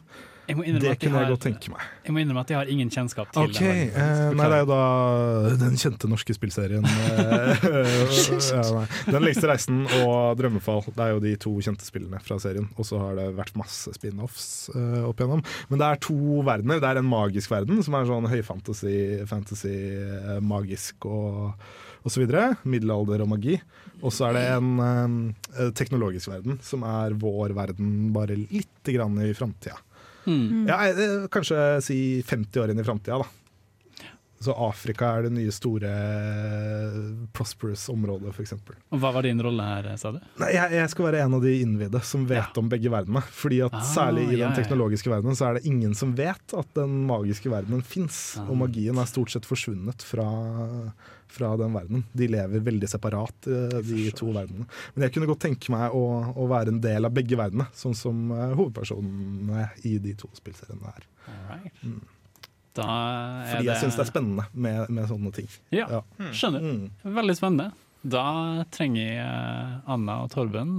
[0.47, 1.85] Det kunne jeg godt tenke meg.
[2.07, 4.63] Jeg må innrømme at jeg har ingen kjennskap til Ok, den eh, nei, det er
[4.63, 7.65] jo da den kjente norske spillserien eh,
[8.53, 8.85] ja.
[9.09, 10.85] Den lengste reisen og Drømmefall.
[10.93, 12.69] Det er jo de to kjente spillene fra serien.
[12.77, 15.43] Og så har det vært masse spin-offs eh, opp igjennom.
[15.73, 16.83] Men det er to verdener.
[16.83, 18.97] Det er en magisk verden, som er sånn høyfantasy,
[19.31, 21.57] fantasy, eh, magisk og
[22.07, 22.53] og så videre.
[22.63, 23.57] Middelalder og magi.
[24.05, 29.19] Og så er det en eh, teknologisk verden, som er vår verden, bare litt grann
[29.25, 29.81] i framtida.
[30.27, 30.67] Hmm.
[30.69, 30.79] Ja,
[31.33, 33.29] kanskje si 50 år inn i framtida, da.
[34.37, 35.89] Så Afrika er det nye store
[37.33, 38.53] prosperous området, f.eks.
[38.93, 40.19] Hva var din rolle her, sa du?
[40.43, 43.23] Nei, jeg, jeg skal være en av de innvidde som vet om begge verdenene.
[43.33, 44.57] Fordi at Ah, Særlig i ja, den ja.
[44.61, 48.21] teknologiske verdenen så er det ingen som vet at den magiske verdenen fins.
[48.41, 48.51] Ah.
[48.53, 50.29] Og magien er stort sett forsvunnet fra,
[51.29, 52.05] fra den verdenen.
[52.13, 54.67] De lever veldig separat, eh, de to verdenene.
[54.95, 56.05] Men jeg kunne godt tenke meg å,
[56.35, 60.93] å være en del av begge verdenene, sånn som eh, hovedpersonene i de to spillseriene
[60.93, 61.09] er.
[61.83, 61.99] Mm.
[62.77, 65.49] Da er Fordi jeg syns det er spennende med, med sånne ting.
[65.75, 66.65] Ja, skjønner.
[66.67, 67.17] Mm.
[67.17, 67.71] Veldig spennende.
[68.07, 68.27] Da
[68.75, 70.77] trenger jeg eh, Anna og Torben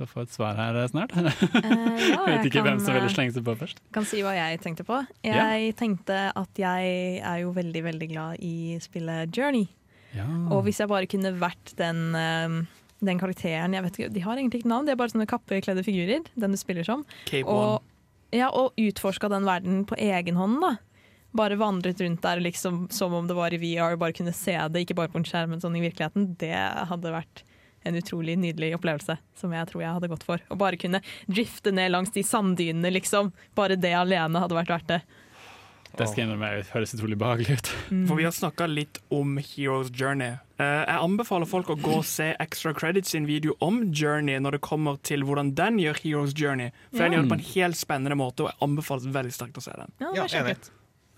[0.00, 1.12] til å få et svar her snart.
[1.18, 3.82] ja, jeg vet ikke kan, hvem som ville eh, slenge seg på først.
[3.94, 5.02] kan si hva jeg tenkte på.
[5.26, 9.68] Jeg Jeg tenkte at jeg er jo veldig, veldig glad i spillet Journey.
[10.16, 10.26] Ja.
[10.50, 12.56] Og hvis jeg bare kunne vært den, eh,
[13.04, 15.84] den karakteren jeg vet ikke, De har egentlig ikke navn, de er bare sånne kappekledde
[15.86, 16.24] figurer.
[16.34, 17.04] Den du spiller som.
[17.26, 17.82] Cape Og,
[18.34, 20.60] ja, og utforska den verden på egen hånd.
[20.64, 20.76] da
[21.36, 24.82] Bare vandret rundt der liksom, som om det var i VR, bare kunne se det,
[24.82, 26.32] ikke bare på en skjerm, men sånn i virkeligheten.
[26.40, 26.50] Det
[26.90, 27.44] hadde vært
[27.84, 30.42] en utrolig nydelig opplevelse som jeg tror jeg hadde gått for.
[30.50, 33.32] Å bare kunne drifte ned langs de sanddynene, liksom.
[33.56, 35.00] Bare det alene hadde vært verdt det.
[35.90, 37.68] Det skal jeg innrømme høres utrolig behagelig ut.
[38.06, 40.36] For vi har snakka litt om Heroes Journey.
[40.60, 44.58] Eh, jeg anbefaler folk å gå og se Extra Credits sin video om Journey når
[44.58, 46.70] det kommer til hvordan den gjør Heroes Journey.
[46.92, 49.64] For den gjør det på en helt spennende måte, og jeg anbefaler veldig sterkt å
[49.66, 49.96] se den.
[49.98, 50.36] Ja, Ja, det er enig.
[50.36, 50.70] kjempekult.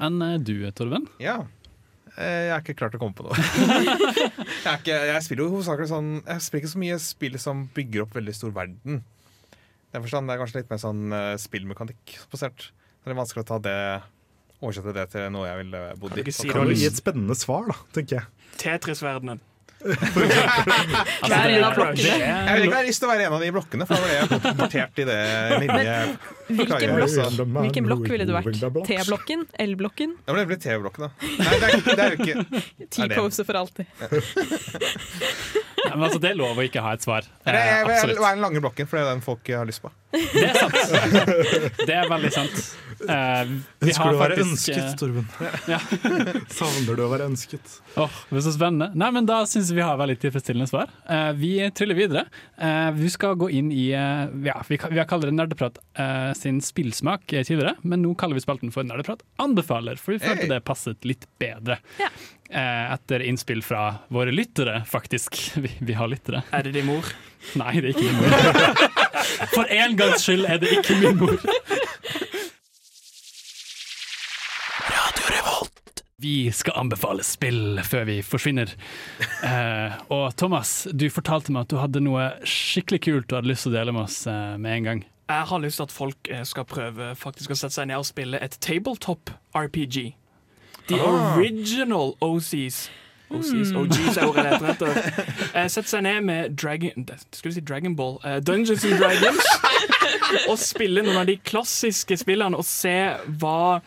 [0.08, 1.04] Enn eh, du, Torven?
[1.22, 1.36] Ja.
[2.18, 3.36] Eh, Jeg er ikke klar til å komme på noe.
[3.40, 7.62] jeg, er ikke, jeg spiller jo hovedsakelig sånn Jeg spiller ikke så mye spill som
[7.76, 8.98] bygger opp veldig stor verden.
[9.92, 12.70] Den forstand det er kanskje litt mer sånn uh, spillmekanikk basert.
[13.04, 13.78] Det er vanskelig å ta det
[14.62, 16.22] oversette det til noe jeg ville bodd Kan i.
[16.22, 18.52] du ikke si Kan kan du du gi et spennende svar, da, tenker jeg.
[18.62, 19.40] Tetris-verdenen.
[19.82, 22.16] Hver en av blokkene.
[22.18, 24.12] Jeg vil ikke ha lyst til å være en av de blokkene, for da ble
[24.18, 25.18] jeg portert i det
[25.64, 25.82] lille
[26.52, 27.14] Hvilken blokk,
[27.62, 28.60] hvilken blokk ville du vært?
[28.88, 29.46] T-blokken?
[29.66, 30.10] L-blokken?
[30.28, 31.10] Det blir T-blokken, da.
[31.40, 32.36] Nei, det er, det er jo ikke
[32.92, 33.86] T-pose for alltid.
[35.93, 37.26] Ja, men altså, det er lov å ikke ha et svar.
[37.45, 38.22] Eh, er jeg vil absolutt.
[38.24, 39.93] være den lange blokken, for det er den folk har lyst på.
[40.12, 41.86] Det er sant.
[41.88, 42.59] Det er veldig sant.
[43.03, 45.24] Eh, vi har du å være ønsket, Torben?
[45.70, 45.78] Ja.
[46.59, 47.78] Savner du å være ønsket?
[47.99, 48.90] Åh, det er så spennende.
[48.99, 50.93] Nei, men Da syns vi har veldig tilfredsstillende svar.
[51.11, 52.26] Eh, vi triller videre.
[52.61, 56.30] Eh, vi skal gå inn i eh, ja, vi, vi har kalt det Nerdeprat eh,
[56.38, 60.47] sin spillsmak eh, tidligere, men nå kaller vi spalten for Nerdeprat anbefaler, for vi følte
[60.47, 60.49] Hey.
[60.55, 61.76] det passet litt bedre.
[62.01, 62.09] Ja.
[62.53, 65.38] Eh, etter innspill fra våre lyttere, faktisk.
[65.64, 66.42] Vi, vi har lyttere.
[66.53, 67.07] Er det din mor?
[67.57, 68.82] Nei, det er ikke min mor.
[69.55, 71.38] For en gangs skyld er det ikke min mor.
[76.22, 78.70] Vi skal anbefale spill før vi forsvinner.
[79.42, 83.66] Eh, og Thomas, du fortalte meg at du hadde noe skikkelig kult du hadde lyst
[83.66, 85.03] til å dele med oss eh, med en gang.
[85.32, 88.07] Jeg har lyst til at folk eh, skal prøve faktisk å sette seg ned og
[88.07, 90.12] spille et tabletop RPG.
[90.93, 91.36] The Ah.
[91.38, 92.90] original OCs.
[93.32, 94.97] OCs, OGs er leter etter.
[95.57, 98.18] Eh, Sette seg ned med Dragon Skulle si Dragon Ball.
[98.24, 99.45] eh, Dungeons and Dragons.
[100.51, 102.93] og spille noen av de klassiske spillene og se
[103.40, 103.80] hva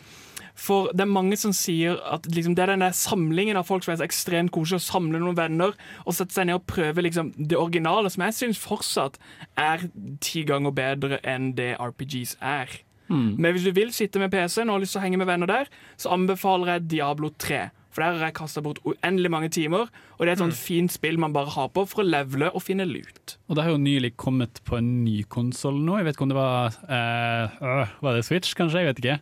[0.56, 3.84] for det er mange som sier at liksom, det er den der samlingen av folk
[3.84, 5.74] som er så ekstremt koselig, å samle noen venner
[6.06, 9.18] og sette seg ned og prøve liksom, det originale, som jeg syns fortsatt
[9.60, 9.84] er
[10.24, 12.72] ti ganger bedre enn det RPGs er.
[13.08, 15.50] Men hvis du vil sitte med PC-en og har lyst til å henge med venner
[15.50, 17.68] der, så anbefaler jeg Diablo 3.
[17.96, 20.92] For der har jeg kasta bort uendelig mange timer, og det er et sånt fint
[20.92, 23.38] spill man bare har på for å levele og finne lut.
[23.48, 25.96] Og det har jo nylig kommet på en ny konsoll nå.
[25.96, 28.82] Jeg vet ikke om det var eh, øh, Var det Switch, kanskje?
[28.84, 29.16] Jeg vet ikke.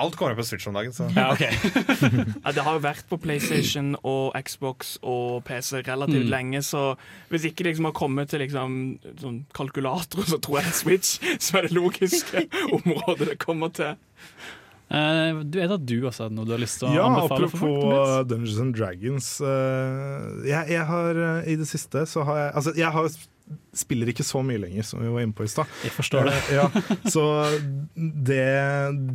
[0.00, 1.44] Alt kommer på Switch om dagen, så Ja, ok.
[2.46, 6.30] Ja, det har jo vært på PlayStation og Xbox og PC relativt Mm.
[6.32, 6.94] lenge, så
[7.28, 11.60] hvis ikke det liksom har kommet til liksom, sånn kalkulator, så tror jeg Switch som
[11.60, 12.46] er det logiske
[12.80, 13.92] området det kommer til.
[14.86, 17.56] Eh, du vet at du også noe du har lyst til å Ja, anbefale folk?
[17.58, 19.30] apropos uh, Dungeons and Dragons.
[19.42, 23.08] uh, jeg, jeg har i det siste så har jeg Altså, jeg har,
[23.76, 25.70] spiller ikke så mye lenger, som vi var inne på i stad.
[25.84, 26.36] Jeg forstår det.
[26.48, 26.66] Uh, ja,
[27.12, 27.24] så
[27.96, 28.42] det,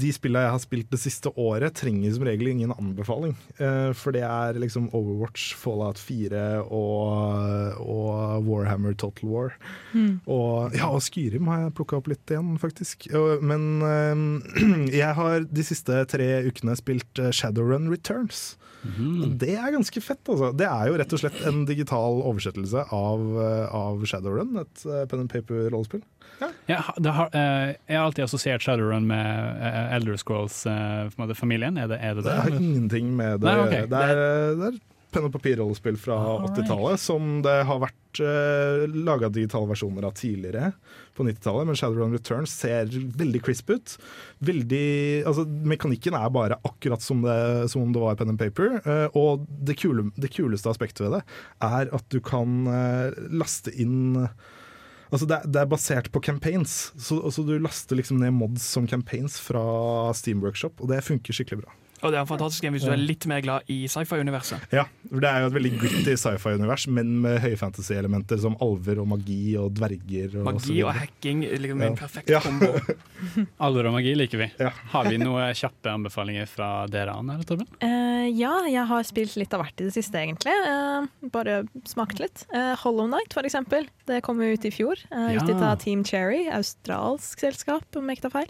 [0.02, 3.36] de spillene jeg har spilt det siste året, trenger som regel ingen anbefaling.
[3.60, 9.56] Uh, for det er liksom Overwatch, Fallout 4 og, og Warhammer Total War.
[9.94, 10.22] Mm.
[10.26, 13.10] Og, ja, og Skyrim har jeg plukka opp litt igjen, faktisk.
[13.42, 14.24] Men eh,
[15.02, 18.56] jeg har de siste tre ukene spilt eh, Shadowrun Returns.
[18.82, 20.52] Og Det er ganske fett, altså.
[20.58, 25.04] Det er jo rett og slett en digital oversettelse av, eh, av Shadowrun, et eh,
[25.12, 26.02] pen and paper-rollespill.
[26.66, 29.62] Ja, det har, eh, jeg har alltid assosiert Shadowrun med
[29.94, 31.78] Elder Scrolls-familien.
[31.78, 32.40] er, det, er det Det det?
[32.42, 33.68] har ingenting med det å gjøre.
[33.68, 33.86] Okay.
[33.92, 34.80] Det er, eh, det er
[35.12, 40.72] penn og papir-rollespill fra 80-tallet, som det har vært uh, laga digitale versjoner av tidligere
[41.18, 41.68] på 90-tallet.
[41.70, 43.98] Men Shadowrun Returns ser veldig crisp ut.
[44.52, 44.88] Veldig,
[45.30, 47.38] altså, mekanikken er bare akkurat som, det,
[47.74, 48.80] som om det var pen and paper.
[48.88, 51.22] Uh, og det, kule, det kuleste aspektet ved det
[51.68, 54.26] er at du kan uh, laste inn
[55.12, 58.86] Altså det, det er basert på campaigns, så, så du laster liksom ned mods som
[58.88, 59.60] campaigns fra
[60.16, 61.74] Steam Workshop, og det funker skikkelig bra.
[62.02, 64.64] Og det er en fantastisk game hvis du er litt mer glad i sci-fi-universet.
[64.74, 69.08] Ja, for det er jo et veldig gritty sci-fi-univers, men med høyfantasy-elementer som alver og
[69.12, 70.40] magi og dverger.
[70.42, 70.88] Og Magi videre.
[70.90, 71.88] og hacking liksom Ja.
[71.92, 72.40] en perfekt Ja.
[72.42, 72.72] kombo.
[73.68, 74.50] alver og magi liker vi.
[74.92, 77.68] Har vi noen kjappe anbefalinger fra dere, Anne eller Torben?
[77.82, 80.54] Eh, ja, jeg har spilt litt av hvert i det siste, egentlig.
[80.66, 82.46] Uh, bare smakt litt.
[82.54, 83.86] Uh, Hollow Night, for eksempel.
[84.10, 84.98] Det kom ut i fjor.
[85.12, 85.40] Uh, Ja.
[85.42, 88.50] Utgitt av Team Cherry, australsk selskap, om jeg ikke tar feil.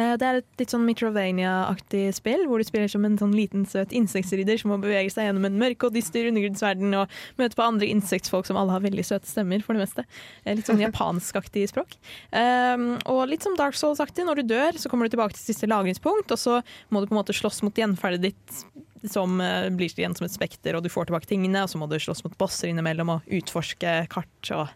[0.00, 3.66] Eh, det er et litt sånn Mitrovania-aktig spill, hvor du spiller som en sånn liten
[3.68, 7.66] søt insektsridder som må bevege seg gjennom en mørk og dyster undergrunnsverden og møte på
[7.66, 10.06] andre insektfolk som alle har veldig søte stemmer, for det meste.
[10.44, 11.98] Eh, litt sånn japanskaktig språk.
[12.32, 14.24] Um, og litt som Dark Souls-aktig.
[14.28, 17.16] Når du dør, så kommer du tilbake til siste lagringspunkt, og så må du på
[17.16, 18.62] en måte slåss mot gjenferdet ditt
[19.10, 21.90] som eh, blir igjen som et spekter, og du får tilbake tingene, og så må
[21.90, 24.70] du slåss mot bosser innimellom og utforske kart og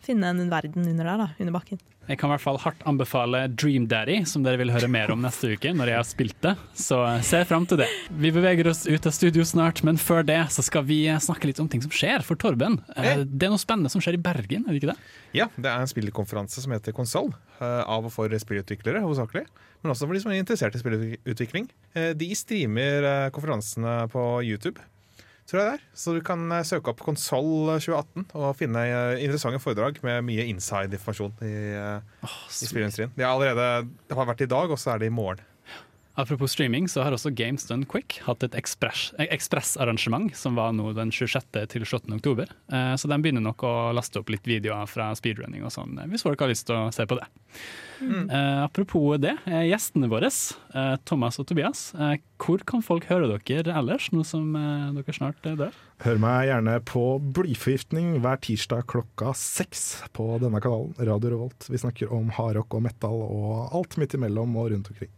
[0.00, 1.80] finne en verden under der, da, under bakken.
[2.10, 5.20] Jeg kan i hvert fall hardt anbefale Dream Daddy, som dere vil høre mer om
[5.22, 6.56] neste uke når jeg har spilt det.
[6.74, 7.86] Så se fram til det.
[8.18, 11.60] Vi beveger oss ut av studio snart, men før det så skal vi snakke litt
[11.62, 12.80] om ting som skjer for Torben.
[12.98, 14.98] Eh, Det er noe spennende som skjer i Bergen, er det ikke det?
[15.38, 17.30] Ja, det er en spillkonferanse som heter Konsoll,
[17.62, 19.46] eh, av og for spillutviklere hovedsakelig.
[19.84, 21.70] Men også for de som er interessert i spillutvikling.
[21.94, 24.82] Eh, De streamer eh, konferansene på YouTube,
[25.50, 25.84] tror jeg det er.
[26.02, 30.46] Så du kan eh, søke opp Konsoll 2018 og finne eh, interessante foredrag med mye
[30.52, 31.54] inside-informasjon i,
[32.26, 33.14] oh, i spillindustrien.
[33.18, 35.42] Har allerede det har vært i dag, og så er det i morgen.
[36.14, 40.90] Apropos streaming, så har også Games Done Quick hatt et eh, ekspressarrangement som var nå
[40.96, 41.46] den 26.
[41.70, 42.10] til 17.
[42.16, 42.50] oktober.
[42.72, 46.08] Eh, Så de begynner nok å laste opp litt videoer fra speedrunning og sånn, eh,
[46.10, 47.28] hvis folk har lyst til å se på det.
[48.00, 48.30] Mm.
[48.64, 50.30] apropos det, gjestene våre,
[51.04, 54.54] Thomas og Tobias, eh, hvor kan folk høre dere ellers, nå som
[54.96, 55.74] dere snart dør?
[56.00, 57.02] Hør meg gjerne på
[57.36, 61.68] Blyforgiftning hver tirsdag klokka seks på denne kanalen, Radio Revolt.
[61.68, 65.12] Vi snakker om hardrock og metal og alt midt imellom og rundt omkring.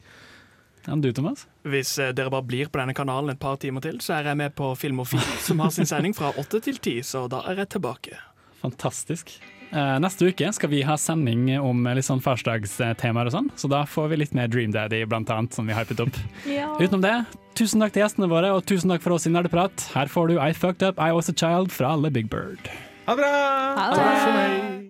[0.86, 1.46] Ja, du, Thomas?
[1.68, 4.40] Hvis eh, dere bare blir på denne kanalen et par timer til, så er jeg
[4.40, 7.74] med på Filmofil, som har sin sending fra åtte til ti, så da er jeg
[7.76, 8.18] tilbake.
[8.62, 9.36] Fantastisk.
[9.72, 13.84] Eh, neste uke skal vi ha sending om litt sånn farsdagstemaer og sånn, så da
[13.88, 16.18] får vi litt mer Dream Daddy blant annet, som vi hypet opp.
[16.52, 16.68] Ja.
[16.76, 17.14] Utenom det,
[17.58, 19.88] tusen takk til gjestene våre, og tusen takk for oss i Nerdeprat.
[19.94, 22.68] Her får du I Fucked Up, I Was A Child fra Le Big Bird.
[23.06, 23.34] Ha det bra!
[23.78, 24.00] Ha det!
[24.02, 24.82] Takk for meg.